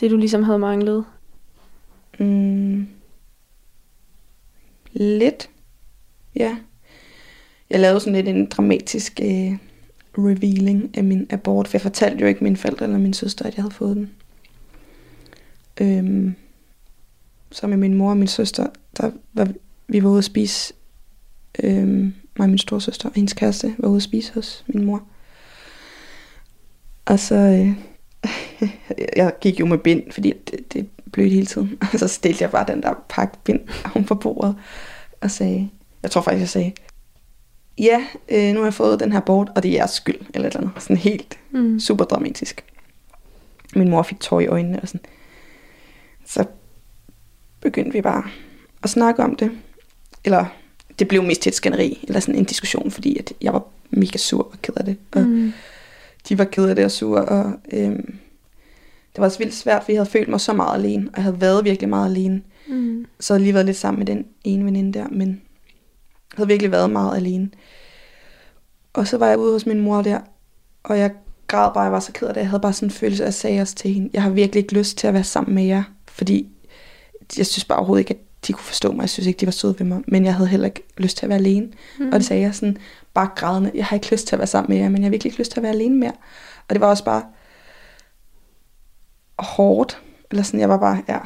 [0.00, 1.04] Det du ligesom havde manglet?
[2.18, 2.86] mm,
[4.96, 5.50] lidt,
[6.36, 6.56] ja.
[7.70, 9.56] Jeg lavede sådan lidt en dramatisk øh,
[10.18, 13.56] revealing af min abort, for jeg fortalte jo ikke mine forældre eller min søster, at
[13.56, 14.10] jeg havde fået den.
[15.80, 16.34] Øhm,
[17.52, 18.66] så med min mor og min søster,
[18.96, 19.48] der var,
[19.88, 20.74] vi var ude at spise,
[21.62, 25.02] øhm, mig og min storsøster og hendes kæreste var ude at spise hos min mor.
[27.04, 27.95] Og så, øh,
[29.16, 31.78] jeg gik jo med bind, fordi det, det blødte hele tiden.
[31.92, 33.60] Og så stillede jeg bare den der pakke bind
[33.94, 34.56] om på bordet
[35.20, 35.68] og sagde,
[36.02, 36.72] jeg tror faktisk, jeg sagde,
[37.78, 40.48] ja, øh, nu har jeg fået den her bort, og det er jeres skyld, eller
[40.48, 40.82] et eller andet.
[40.82, 41.80] Sådan helt Mm.
[41.80, 42.64] super dramatisk.
[43.76, 45.00] Min mor fik tår i øjnene og sådan.
[46.26, 46.44] Så
[47.60, 48.22] begyndte vi bare
[48.82, 49.50] at snakke om det.
[50.24, 50.44] Eller
[50.98, 54.18] det blev mest til et skænderi, eller sådan en diskussion, fordi at jeg var mega
[54.18, 54.96] sur og ked af det.
[55.12, 55.52] Og Mm.
[56.28, 58.18] De var ked af det og sure, og øhm,
[59.12, 61.24] det var også vildt svært, for jeg havde følt mig så meget alene, og jeg
[61.24, 62.42] havde været virkelig meget alene.
[62.68, 63.06] Mm.
[63.20, 66.70] Så havde lige været lidt sammen med den ene veninde der, men jeg havde virkelig
[66.70, 67.50] været meget alene.
[68.92, 70.20] Og så var jeg ude hos min mor der,
[70.82, 71.10] og jeg
[71.46, 72.40] græd bare, jeg var så ked af det.
[72.40, 74.30] Jeg havde bare sådan en følelse af, at jeg sagde også til hende, jeg har
[74.30, 76.48] virkelig ikke lyst til at være sammen med jer, fordi
[77.38, 79.00] jeg synes bare overhovedet ikke, at de kunne forstå mig.
[79.00, 81.26] Jeg synes ikke, de var søde ved mig, men jeg havde heller ikke lyst til
[81.26, 81.68] at være alene.
[81.98, 82.06] Mm.
[82.06, 82.76] Og det sagde jeg sådan,
[83.16, 85.10] bare grædende, jeg har ikke lyst til at være sammen med jer, men jeg har
[85.10, 86.12] virkelig ikke lyst til at være alene mere.
[86.68, 87.22] Og det var også bare
[89.38, 91.18] hårdt, eller sådan, jeg var bare, ja,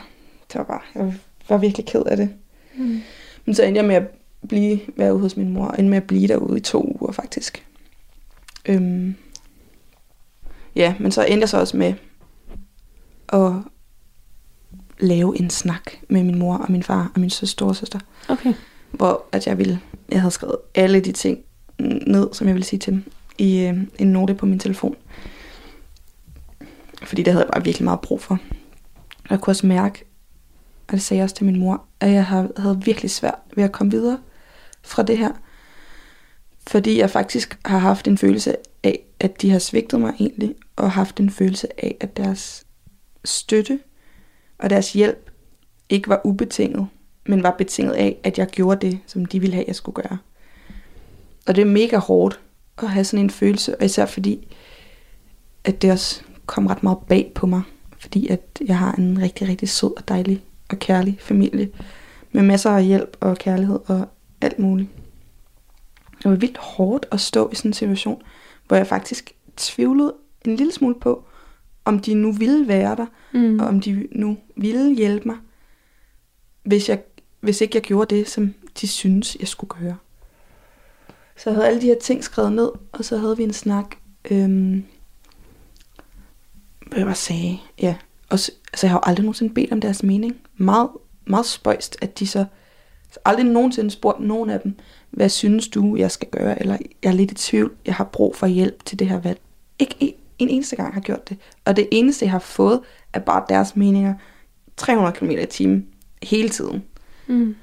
[0.52, 1.14] det var bare, jeg
[1.48, 2.30] var virkelig ked af det.
[2.76, 3.00] Mm.
[3.44, 4.02] Men så endte jeg med at
[4.48, 7.12] blive, være ude hos min mor, og endte med at blive derude i to uger
[7.12, 7.66] faktisk.
[8.66, 9.14] Øhm,
[10.76, 11.94] ja, men så endte jeg så også med
[13.28, 13.52] at
[14.98, 18.54] lave en snak med min mor og min far og min søster, storesøster, Okay.
[18.90, 21.38] hvor at jeg ville, jeg havde skrevet alle de ting
[22.06, 24.96] ned, som jeg vil sige til dem, i øh, en note på min telefon.
[27.02, 28.34] Fordi det havde jeg bare virkelig meget brug for.
[29.24, 30.04] Og jeg kunne også mærke,
[30.88, 32.24] og det sagde jeg også til min mor, at jeg
[32.56, 34.18] havde virkelig svært ved at komme videre
[34.82, 35.32] fra det her.
[36.66, 40.90] Fordi jeg faktisk har haft en følelse af, at de har svigtet mig egentlig, og
[40.90, 42.66] haft en følelse af, at deres
[43.24, 43.80] støtte
[44.58, 45.30] og deres hjælp
[45.88, 46.86] ikke var ubetinget,
[47.26, 50.18] men var betinget af, at jeg gjorde det, som de ville have, jeg skulle gøre.
[51.50, 52.40] Og det er mega hårdt
[52.78, 54.48] at have sådan en følelse, og især fordi,
[55.64, 57.62] at det også kom ret meget bag på mig,
[57.98, 61.68] fordi at jeg har en rigtig, rigtig sød og dejlig og kærlig familie,
[62.32, 64.08] med masser af hjælp og kærlighed og
[64.40, 64.88] alt muligt.
[66.22, 68.22] Det var vildt hårdt at stå i sådan en situation,
[68.66, 71.24] hvor jeg faktisk tvivlede en lille smule på,
[71.84, 73.60] om de nu ville være der, Mm.
[73.60, 75.36] og om de nu ville hjælpe mig,
[76.62, 77.02] hvis, jeg,
[77.40, 79.96] hvis ikke jeg gjorde det, som de synes, jeg skulle gøre.
[81.40, 83.86] Så jeg havde alle de her ting skrevet ned, og så havde vi en snak,
[84.30, 84.84] øhm,
[86.86, 87.96] hvad jeg bare sagde, ja,
[88.28, 90.36] og så, altså jeg har jo aldrig nogensinde bedt om deres mening.
[90.56, 90.88] Meget,
[91.26, 92.44] meget spøjst, at de så,
[93.12, 94.78] så aldrig nogensinde spurgt nogen af dem,
[95.10, 98.36] hvad synes du, jeg skal gøre, eller jeg er lidt i tvivl, jeg har brug
[98.36, 99.40] for hjælp til det her valg.
[99.78, 101.38] Ikke en, en eneste gang har gjort det.
[101.64, 102.80] Og det eneste, jeg har fået,
[103.12, 104.14] er bare deres meninger
[104.76, 105.86] 300 km i timen
[106.22, 106.84] hele tiden.
[107.26, 107.56] Mm.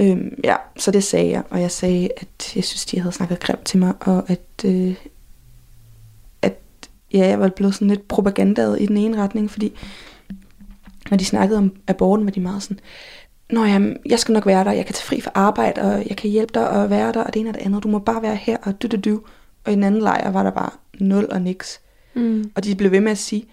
[0.00, 3.40] Øhm, ja, så det sagde jeg, og jeg sagde, at jeg synes, de havde snakket
[3.40, 4.94] grimt til mig, og at, øh,
[6.42, 6.58] at
[7.12, 9.78] ja, jeg var blevet sådan lidt propagandaet i den ene retning, fordi
[11.10, 12.80] når de snakkede om aborten, var de meget sådan,
[13.50, 16.16] Nå jamen, jeg skal nok være der, jeg kan tage fri fra arbejde, og jeg
[16.16, 18.22] kan hjælpe dig at være der, og det ene og det andet, du må bare
[18.22, 19.20] være her, og du, du, du.
[19.64, 20.70] Og i den anden lejr var der bare
[21.00, 21.80] nul og niks.
[22.14, 22.50] Mm.
[22.54, 23.44] Og de blev ved med at sige,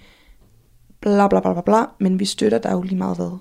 [1.00, 3.38] bla bla bla bla bla, men vi støtter dig jo lige meget hvad.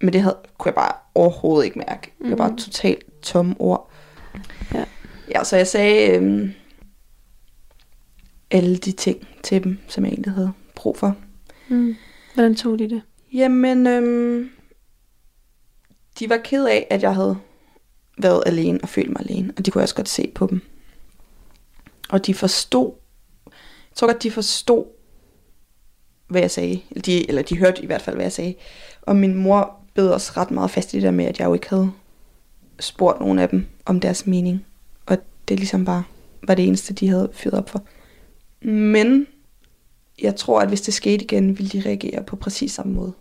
[0.00, 2.12] Men det havde, kunne jeg bare overhovedet ikke mærke.
[2.22, 2.58] Det var bare Mhm.
[2.58, 3.90] totalt tomme ord.
[4.74, 4.84] Ja.
[5.34, 6.52] Ja, så jeg sagde øhm,
[8.50, 11.16] alle de ting til dem, som jeg egentlig havde brug for.
[11.68, 11.96] Mm.
[12.34, 13.02] Hvordan tog de det?
[13.32, 14.50] Jamen, øhm,
[16.18, 17.36] de var ked af, at jeg havde
[18.18, 20.60] været alene og følt mig alene, og det kunne jeg også godt se på dem.
[22.08, 22.92] Og de forstod,
[23.46, 24.84] jeg tror godt, de forstod,
[26.28, 26.80] hvad jeg sagde.
[26.90, 28.54] Eller de, eller de hørte i hvert fald, hvad jeg sagde.
[29.02, 31.54] Og min mor bed også ret meget fast i det der med, at jeg jo
[31.54, 31.90] ikke havde
[32.80, 34.66] spurgt nogen af dem om deres mening.
[35.06, 35.18] Og
[35.48, 36.04] det ligesom bare
[36.42, 37.82] var det eneste, de havde fyret op for.
[38.66, 39.26] Men
[40.22, 43.12] jeg tror, at hvis det skete igen, ville de reagere på præcis samme måde.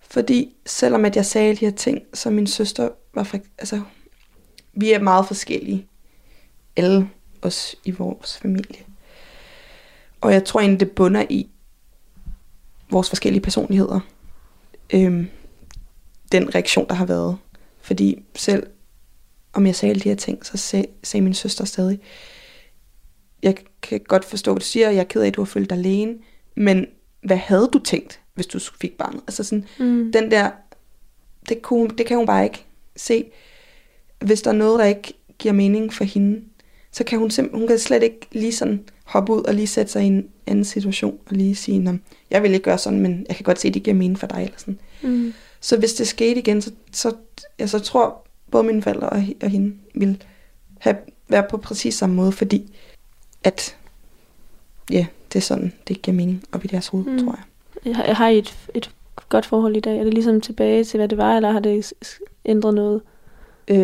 [0.00, 3.80] Fordi selvom at jeg sagde de her ting, så min søster var fra, altså,
[4.72, 5.86] vi er meget forskellige.
[6.76, 7.10] Alle
[7.42, 8.84] os i vores familie.
[10.20, 11.48] Og jeg tror egentlig, det bunder i
[12.90, 14.00] vores forskellige personligheder.
[14.92, 15.28] Øhm,
[16.32, 17.36] den reaktion, der har været.
[17.80, 18.66] Fordi selv
[19.52, 21.98] om jeg sagde alle de her ting, så sag, sagde min søster stadig,
[23.42, 25.70] jeg kan godt forstå, hvad du siger, jeg er ked af, at du har følt
[25.70, 26.14] dig alene,
[26.56, 26.86] men
[27.22, 29.20] hvad havde du tænkt, hvis du fik barnet?
[29.26, 30.12] Altså sådan, Mm.
[30.12, 30.50] den der,
[31.48, 32.64] det, kunne, det kan hun bare ikke
[32.96, 33.24] se.
[34.24, 36.40] Hvis der er noget, der ikke giver mening for hende,
[36.92, 39.92] så kan hun simpelthen, hun kan slet ikke lige sådan hoppe ud og lige sætte
[39.92, 41.92] sig i en anden situation og lige sige, "Nå,
[42.30, 44.26] jeg vil ikke gøre sådan, men jeg kan godt se, at det giver mening for
[44.26, 44.42] dig.
[44.42, 44.78] Eller sådan.
[45.02, 45.32] Mm.
[45.60, 47.14] Så hvis det skete igen, så, så,
[47.58, 50.18] jeg så tror både mine forældre og, og hende ville
[50.78, 50.96] have
[51.28, 52.76] været på præcis samme måde, fordi
[53.44, 53.76] at
[54.90, 57.18] ja, det er sådan, det giver mening op i deres hoved, Mm.
[57.24, 57.38] tror
[57.84, 57.96] jeg.
[57.96, 58.90] Har, har I et, et
[59.28, 59.98] godt forhold i dag?
[59.98, 61.92] Er det ligesom tilbage til, hvad det var, eller har det
[62.44, 63.02] ændret noget?
[63.68, 63.76] Øh,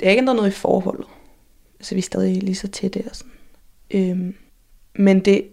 [0.00, 1.06] det har ikke ændret noget i forholdet.
[1.80, 3.32] Altså, vi er stadig lige så tætte og sådan.
[3.90, 4.34] Øh,
[4.94, 5.48] men det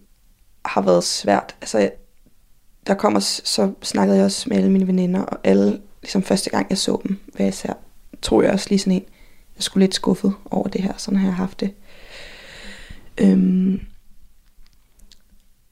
[0.66, 1.56] har været svært.
[1.62, 1.92] Altså, jeg-
[2.88, 6.68] der kommer, så snakkede jeg også med alle mine veninder, og alle, ligesom første gang
[6.70, 7.74] jeg så dem, hvad jeg ser,
[8.22, 9.06] tror jeg også lige sådan en,
[9.56, 11.74] jeg skulle lidt skuffet over det her, sådan har jeg haft det.
[13.18, 13.80] Øhm,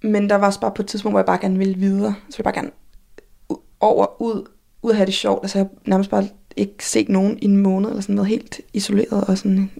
[0.04, 2.16] men der var også bare på et tidspunkt, hvor jeg bare gerne ville videre.
[2.30, 2.72] Så ville jeg bare gerne
[3.80, 4.48] over, ud,
[4.82, 5.44] ud at have det sjovt.
[5.44, 9.24] Altså jeg nærmest bare ikke set nogen i en måned, eller sådan noget helt isoleret
[9.24, 9.72] og sådan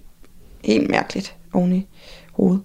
[0.64, 1.86] helt mærkeligt oven i
[2.32, 2.62] hovedet.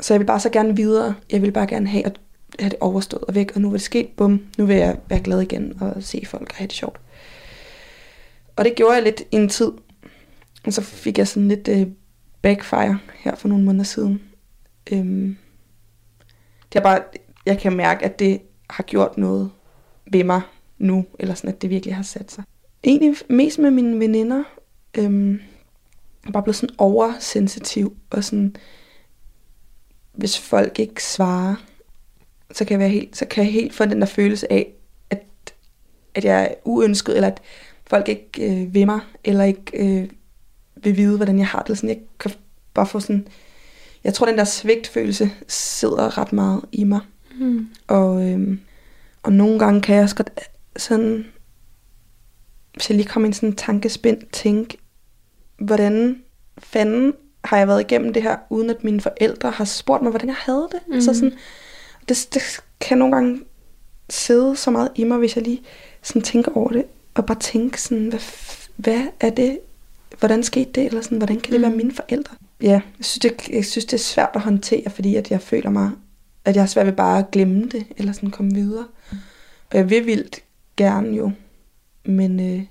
[0.00, 1.14] Så jeg vil bare så gerne videre.
[1.30, 2.20] Jeg vil bare gerne have, at
[2.60, 3.52] have det overstået og væk.
[3.54, 6.50] Og nu var det sket, bum, nu vil jeg være glad igen og se folk
[6.50, 7.00] og have det sjovt.
[8.56, 9.72] Og det gjorde jeg lidt i en tid.
[10.66, 11.86] Og så fik jeg sådan lidt øh,
[12.42, 14.22] backfire her for nogle måneder siden.
[14.92, 15.36] Øhm,
[16.72, 17.02] det er bare,
[17.46, 18.40] jeg kan mærke, at det
[18.70, 19.50] har gjort noget
[20.12, 20.40] ved mig
[20.78, 22.44] nu, eller sådan, at det virkelig har sat sig.
[22.84, 24.44] Egentlig mest med mine veninder.
[24.98, 28.56] Øhm, jeg er bare blevet sådan oversensitiv, og sådan,
[30.12, 31.54] hvis folk ikke svarer,
[32.52, 34.72] så kan jeg, være helt, så kan jeg helt få den der følelse af,
[35.10, 35.22] at,
[36.14, 37.40] at jeg er uønsket, eller at
[37.86, 40.08] folk ikke øh, vil mig, eller ikke øh,
[40.76, 41.76] vil vide, hvordan jeg har det.
[41.78, 42.30] Sådan, jeg kan
[42.74, 43.28] bare få sådan,
[44.04, 47.00] jeg tror, den der svigtfølelse sidder ret meget i mig.
[47.40, 47.68] Mm.
[47.86, 48.60] Og, øhm,
[49.22, 50.30] og nogle gange kan jeg også godt
[50.76, 51.26] sådan,
[52.74, 54.78] hvis jeg lige kommer i en sådan tankespind, tænke,
[55.58, 56.22] hvordan
[56.58, 57.12] fanden
[57.44, 60.36] har jeg været igennem det her, uden at mine forældre har spurgt mig, hvordan jeg
[60.38, 60.80] havde det.
[60.94, 61.00] Mm.
[61.00, 61.14] Så Mhm.
[61.14, 61.32] sådan,
[62.08, 62.42] det, det
[62.80, 63.40] kan nogle gange
[64.10, 65.62] sidde så meget i mig, hvis jeg lige
[66.02, 66.84] sådan tænker over det,
[67.14, 68.20] og bare tænke sådan, hvad,
[68.76, 69.58] hvad er det,
[70.18, 71.76] hvordan skete det, eller sådan, hvordan kan det være Mhm.
[71.76, 72.36] mine forældre?
[72.62, 75.70] Ja, jeg synes, det, jeg synes, det er svært at håndtere, fordi at jeg føler
[75.70, 75.90] mig,
[76.44, 78.86] at jeg har svært ved bare at glemme det, eller sådan komme videre.
[79.70, 80.40] Og jeg vil vildt
[80.76, 81.30] gerne jo,
[82.04, 82.62] men, øh,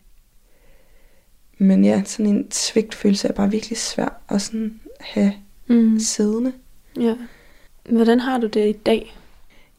[1.57, 5.33] men ja, sådan en svigtfølelse er bare virkelig svær at sådan have
[5.67, 5.99] Mm.
[5.99, 6.53] siddende.
[6.99, 7.15] Ja.
[7.89, 9.15] Hvordan har du det i dag?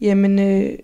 [0.01, 0.79] Jamen, øh,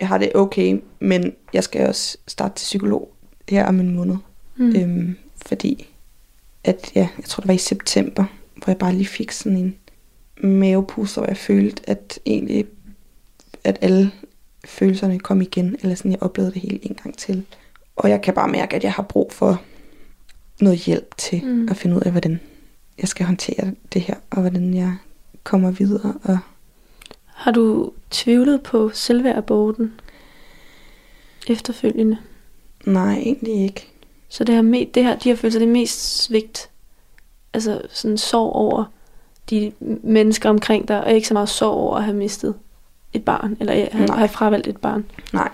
[0.00, 3.12] jeg har det okay, men jeg skal også starte til psykolog
[3.48, 4.16] her om en måned.
[4.56, 4.76] Mm.
[4.76, 5.16] Øhm,
[5.46, 5.94] fordi,
[6.64, 8.24] at ja, jeg tror det var i september,
[8.56, 9.76] hvor jeg bare lige fik sådan en
[10.42, 12.66] mavepuster, hvor jeg følte, at egentlig,
[13.64, 14.10] at alle
[14.64, 17.46] følelserne kom igen, eller sådan, jeg oplevede det hele en gang til.
[17.96, 19.62] Og jeg kan bare mærke, at jeg har brug for
[20.60, 21.68] noget hjælp til mm.
[21.68, 22.40] at finde ud af, hvordan
[22.98, 24.96] jeg skal håndtere det her, og hvordan jeg
[25.44, 26.14] kommer videre.
[26.22, 26.38] Og
[27.40, 29.92] Har du tvivlet på selve aborten
[31.48, 32.18] efterfølgende?
[32.84, 33.86] nej, egentlig ikke.
[34.28, 36.70] Så det her, me- det her, de her følelser, det er mest svigt.
[37.52, 38.84] Altså sådan sorg over
[39.50, 39.72] de
[40.02, 42.54] mennesker omkring dig, og ikke så meget sorg over at have mistet
[43.12, 45.04] et barn, eller at have fravalgt et barn.
[45.32, 45.48] Nej.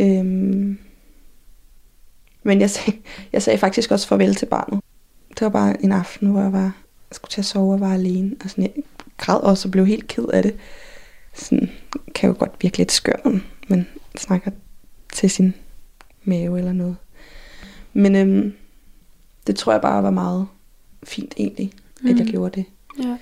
[0.00, 0.78] Øhm,
[2.42, 2.98] men jeg sagde,
[3.32, 4.80] jeg sagde faktisk også farvel til barnet.
[5.28, 6.62] Det var bare en aften, hvor jeg var,
[7.10, 8.36] jeg skulle til at sove og var alene.
[8.44, 8.82] Og sådan, jeg
[9.16, 10.54] græd også og blev helt ked af det.
[11.34, 11.70] Sådan
[12.14, 13.86] kan jo godt virke lidt skør, når man
[14.18, 14.50] snakker
[15.12, 15.54] til sin
[16.24, 16.96] mave eller noget.
[17.92, 18.52] Men øhm,
[19.46, 20.46] det tror jeg bare var meget
[21.04, 22.08] fint egentlig, mm.
[22.08, 22.30] at jeg Mhm.
[22.32, 22.64] gjorde det.
[23.04, 23.16] Ja.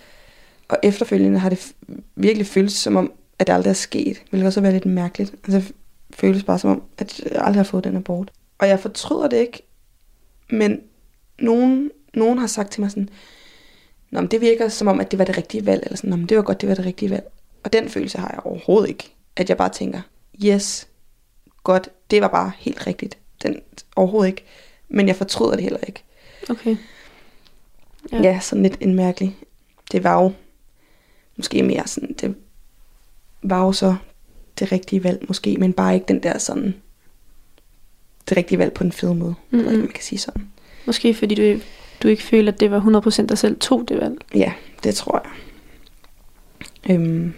[0.68, 1.72] Og efterfølgende har det
[2.16, 4.22] virkelig føltes som om, at det aldrig er sket.
[4.30, 5.32] Hvilket også være lidt mærkeligt.
[5.32, 5.72] Altså, det
[6.10, 8.32] føles bare som om, at jeg aldrig har fået den abort.
[8.58, 9.62] Og jeg fortryder det ikke.
[10.50, 10.80] Men
[11.38, 13.08] nogen, nogen har sagt til mig sådan,
[14.14, 15.82] Nå, men det virker som om, at det var det rigtige valg.
[15.84, 17.24] Eller sådan, Nå, men det var godt, det var det rigtige valg.
[17.64, 19.14] Og den følelse har jeg overhovedet ikke.
[19.36, 20.00] At jeg bare tænker,
[20.44, 20.88] yes,
[21.62, 23.18] godt, det var bare helt rigtigt.
[23.42, 23.60] Den
[23.96, 24.44] overhovedet ikke.
[24.88, 26.02] Men jeg fortryder det heller ikke.
[26.50, 26.76] Okay.
[28.12, 28.22] Ja.
[28.22, 28.40] Ja.
[28.40, 29.36] sådan lidt en mærkelig.
[29.92, 30.32] Det var jo
[31.36, 32.34] måske mere sådan, det
[33.42, 33.96] var jo så
[34.58, 36.74] det rigtige valg måske, men bare ikke den der sådan,
[38.28, 39.68] det rigtige valg på den fede måde, mm-hmm.
[39.68, 39.78] Mm-mm.
[39.78, 40.48] man kan sige sådan.
[40.86, 41.60] Måske fordi du,
[42.04, 44.18] du ikke føler, at det var 100% dig selv tog det valg.
[44.34, 44.52] Ja,
[44.84, 45.30] det tror jeg.
[46.94, 47.32] Øhm,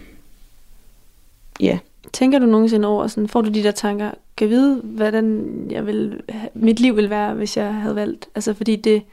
[1.59, 1.79] ja,
[2.13, 6.21] Tænker du nogensinde over, sådan, får du de der tanker, kan vide, hvordan jeg vil,
[6.53, 8.29] mit liv ville være, hvis jeg havde valgt?
[8.35, 9.03] Altså fordi det,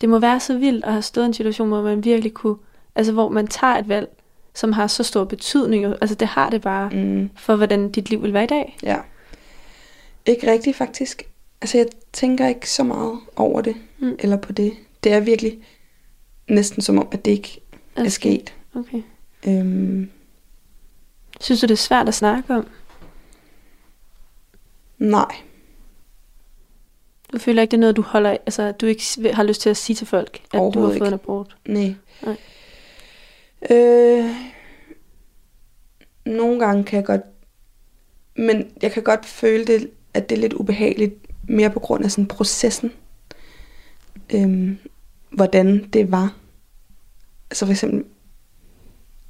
[0.00, 2.56] det må være så vildt at have stået i en situation, hvor man virkelig kunne,
[2.94, 4.08] altså hvor man tager et valg,
[4.54, 5.84] som har så stor betydning.
[5.84, 8.78] Altså det har det bare mm, for, hvordan dit liv vil være i dag.
[8.82, 8.96] ja.
[10.26, 11.22] Ikke rigtigt faktisk.
[11.60, 14.16] Altså jeg tænker ikke så meget over det, mm.
[14.18, 14.72] eller på det.
[15.04, 15.58] Det er virkelig
[16.48, 17.60] næsten som om, at det ikke
[17.96, 18.54] er sket.
[18.74, 19.02] Okay.
[19.48, 20.10] Øhm,
[21.40, 22.66] Synes du, det er svært at snakke om?
[24.98, 25.34] nej,
[27.32, 29.02] Du føler ikke, det er noget, du holder, altså du ikke
[29.34, 31.06] har lyst til at sige til folk, at du har fået ikke.
[31.06, 31.56] en abort?
[31.66, 31.94] nej.
[32.22, 32.36] Nej.
[33.70, 34.30] Øh,
[36.26, 37.20] nogle gange kan jeg godt,
[38.36, 41.14] men jeg kan godt føle det, at det er lidt ubehageligt,
[41.48, 42.92] mere på grund af sådan processen.
[44.34, 44.78] Øhm,
[45.30, 46.34] hvordan det var.
[47.50, 48.04] Altså for eksempel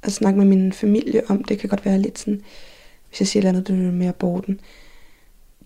[0.03, 2.41] at snakke med min familie om, det kan godt være lidt sådan,
[3.09, 4.59] hvis jeg siger et eller andet, det er mere aborten.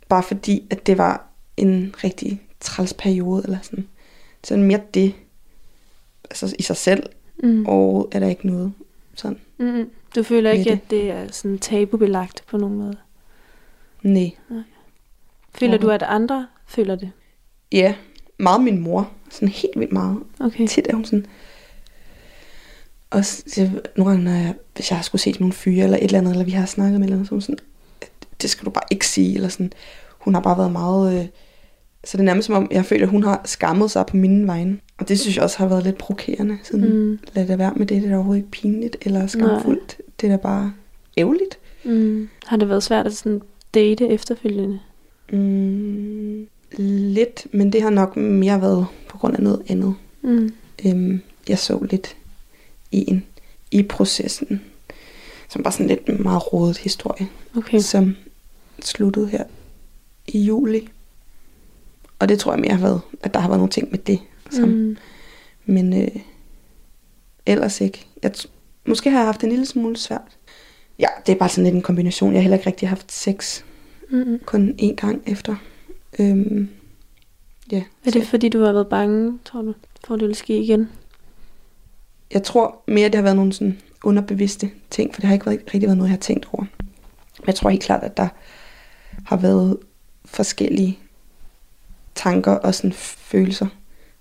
[0.09, 1.27] Bare fordi, at det var
[1.57, 3.87] en rigtig træls periode, eller sådan.
[4.43, 5.15] Så mere det,
[6.29, 7.03] altså i sig selv,
[7.43, 7.65] Mm.
[7.65, 8.73] og er der ikke noget
[9.15, 9.39] sådan.
[9.57, 9.89] Mm.
[10.15, 10.71] Du føler ikke, det.
[10.71, 12.97] at det er sådan tabubelagt på nogen måde?
[14.01, 14.31] Nej.
[15.55, 16.01] Føler du, Overhovedet.
[16.05, 17.11] at andre føler det?
[17.71, 17.95] Ja,
[18.39, 19.11] meget min mor.
[19.31, 20.17] Sådan helt vildt meget.
[20.39, 20.67] Okay.
[20.67, 21.25] Tit er hun sådan...
[23.09, 25.97] Og s- jeg, nogle gange, når jeg, hvis jeg har skulle se nogle fyre eller
[25.97, 27.57] et eller andet, eller vi har snakket med eller andet, så hun sådan,
[28.41, 29.71] det skal du bare ikke sige, eller sådan.
[30.19, 31.19] Hun har bare været meget...
[31.19, 31.25] Øh,
[32.05, 34.47] så det er nærmest som om, jeg føler, at hun har skammet sig på mine
[34.47, 34.77] vegne.
[34.97, 36.57] Og det synes jeg også har været lidt provokerende.
[36.63, 37.19] Sådan, mm.
[37.33, 40.01] Lad det være med det, det er overhovedet ikke pinligt eller skamfuldt.
[40.21, 40.73] Det er da bare
[41.17, 41.59] ærgerligt.
[41.83, 42.29] Mm.
[42.45, 43.41] Har det været svært at sådan
[43.73, 44.79] date efterfølgende?
[45.31, 46.47] Mm,
[46.77, 49.95] lidt, men det har nok mere været på grund af noget andet.
[50.21, 50.53] Mm.
[50.85, 52.15] Øhm, jeg så lidt
[52.91, 53.25] i en
[53.71, 54.61] i processen,
[55.49, 57.79] som var sådan lidt en meget rodet historie, Okay.
[57.79, 58.15] som
[58.81, 59.43] sluttede her
[60.27, 60.89] i juli.
[62.19, 64.19] Og det tror jeg mere har været, at der har været nogle ting med det.
[64.51, 64.97] Som, mm.
[65.65, 66.07] Men øh,
[67.45, 68.05] ellers ikke.
[68.23, 68.47] Jeg, t-
[68.85, 70.37] måske har jeg haft en lille smule svært.
[70.99, 72.31] Ja, det er bare sådan lidt en kombination.
[72.31, 73.61] Jeg har heller ikke rigtig haft sex
[74.09, 74.39] Mm.
[74.45, 75.55] kun én gang efter.
[76.19, 76.69] Øhm,
[77.71, 77.83] ja.
[78.05, 80.89] Er det fordi, du har været bange, tror du, for at det vil ske igen?
[82.33, 85.59] Jeg tror mere, det har været nogle sådan underbevidste ting, for det har ikke været,
[85.59, 86.65] rigtig været noget, jeg har tænkt over.
[87.39, 88.27] Men jeg tror helt klart, at der
[89.25, 89.77] har været
[90.25, 90.99] forskellige
[92.15, 93.67] tanker og sådan følelser,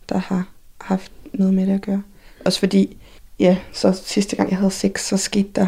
[0.09, 0.49] der har
[0.81, 2.03] haft noget med det at gøre.
[2.45, 2.97] Også fordi,
[3.39, 5.67] ja, så sidste gang jeg havde sex, så skete der,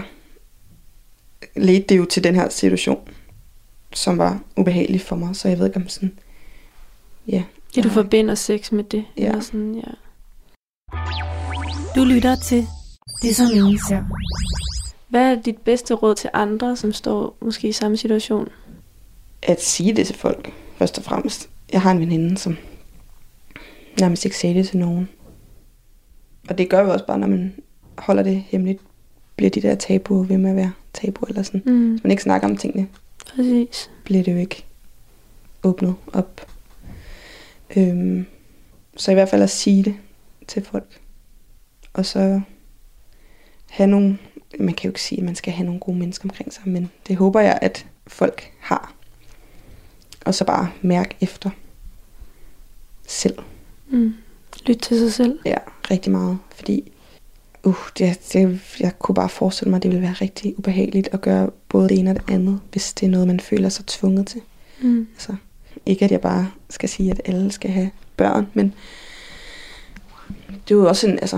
[1.57, 3.09] ledte det jo til den her situation,
[3.95, 6.19] som var ubehagelig for mig, så jeg ved ikke om sådan,
[7.29, 7.43] ja.
[7.77, 9.05] Ja, du jeg- forbinder sex med det?
[9.17, 9.27] Ja.
[9.29, 9.91] Eller sådan, ja.
[11.97, 12.67] Du lytter til
[13.23, 14.05] Det som ingen ser.
[15.09, 18.49] Hvad er dit bedste råd til andre, som står måske i samme situation?
[19.47, 21.49] at sige det til folk, først og fremmest.
[21.73, 22.57] Jeg har en veninde, som
[24.01, 25.09] nærmest ikke sagde det til nogen.
[26.49, 27.55] Og det gør jo også bare, når man
[27.99, 28.83] holder det hemmeligt,
[29.37, 31.63] bliver de der tabuer ved med at være tabu eller sådan.
[31.67, 31.91] Mm.
[31.91, 32.89] Hvis man ikke snakker om tingene,
[33.31, 33.91] Præcis.
[34.05, 34.65] bliver det jo ikke
[35.63, 36.47] åbnet op.
[37.77, 38.27] Øhm,
[38.97, 39.97] så i hvert fald at sige det
[40.49, 41.01] til folk.
[41.93, 42.41] Og så
[43.71, 44.19] have nogle,
[44.59, 46.91] man kan jo ikke sige, at man skal have nogle gode mennesker omkring sig, men
[47.09, 48.95] det håber jeg, at folk har.
[50.25, 51.51] Og så bare mærke efter
[53.07, 53.39] selv.
[53.89, 54.15] Mm.
[54.67, 55.39] Lyt til sig selv.
[55.45, 55.59] Ja,
[55.91, 56.39] rigtig meget.
[56.55, 56.93] Fordi
[57.65, 61.21] uh, det, det, jeg kunne bare forestille mig, at det ville være rigtig ubehageligt at
[61.21, 64.27] gøre både det ene og det andet, hvis det er noget, man føler sig tvunget
[64.27, 64.41] til.
[64.83, 65.09] Mm.
[65.15, 65.37] Altså,
[65.87, 68.75] ikke at jeg bare skal sige, at alle skal have børn, men
[70.49, 71.37] det er jo også en, altså,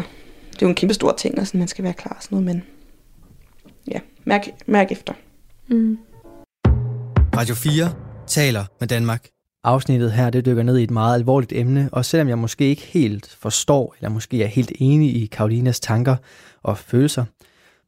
[0.50, 2.36] det er jo en kæmpe stor ting, og sådan, man skal være klar og sådan
[2.36, 2.64] noget, men
[3.90, 5.12] ja, mærk, mærk efter.
[5.68, 5.98] Mm.
[7.36, 7.92] Radio 4
[8.26, 9.35] taler med Danmark.
[9.66, 12.82] Afsnittet her, det dykker ned i et meget alvorligt emne, og selvom jeg måske ikke
[12.82, 16.16] helt forstår, eller måske er helt enig i Karolinas tanker
[16.62, 17.24] og følelser,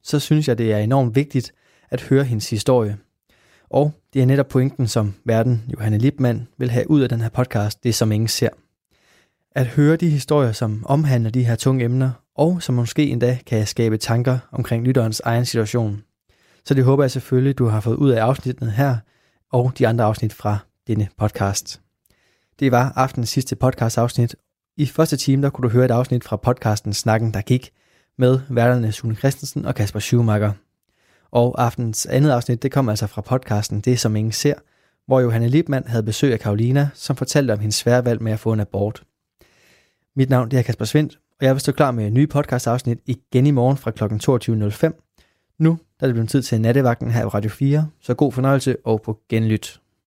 [0.03, 1.53] så synes jeg, det er enormt vigtigt
[1.91, 2.97] at høre hendes historie.
[3.71, 7.29] Og det er netop pointen, som verden Johanne Lipmann vil have ud af den her
[7.29, 8.51] podcast, det som ingen ser.
[9.53, 13.67] At høre de historier, som omhandler de her tunge emner, og som måske endda kan
[13.67, 16.03] skabe tanker omkring lytterens egen situation.
[16.65, 18.97] Så det håber jeg selvfølgelig, du har fået ud af afsnittet her,
[19.53, 20.59] og de andre afsnit fra
[20.89, 21.81] denne podcast.
[22.61, 24.37] Det var aftens sidste podcast afsnit.
[24.77, 27.71] I første time, der kunne du høre et afsnit fra podcasten Snakken, der gik,
[28.19, 30.53] med værterne Sune Christensen og Kasper Schumacher.
[31.31, 34.55] Og aftens andet afsnit, det kom altså fra podcasten Det, som ingen ser,
[35.07, 38.41] hvor Johanne Lipmann havde besøg af Karolina, som fortalte om hendes svære valg med at
[38.41, 39.03] få en abort.
[40.17, 42.99] Mit navn det er Kasper Svendt, og jeg vil stå klar med nye podcast afsnit
[43.07, 44.05] igen i morgen fra kl.
[44.05, 45.55] 22.05.
[45.59, 48.77] Nu der er det blevet tid til nattevagten her på Radio 4, så god fornøjelse
[48.85, 49.81] og på genlyt.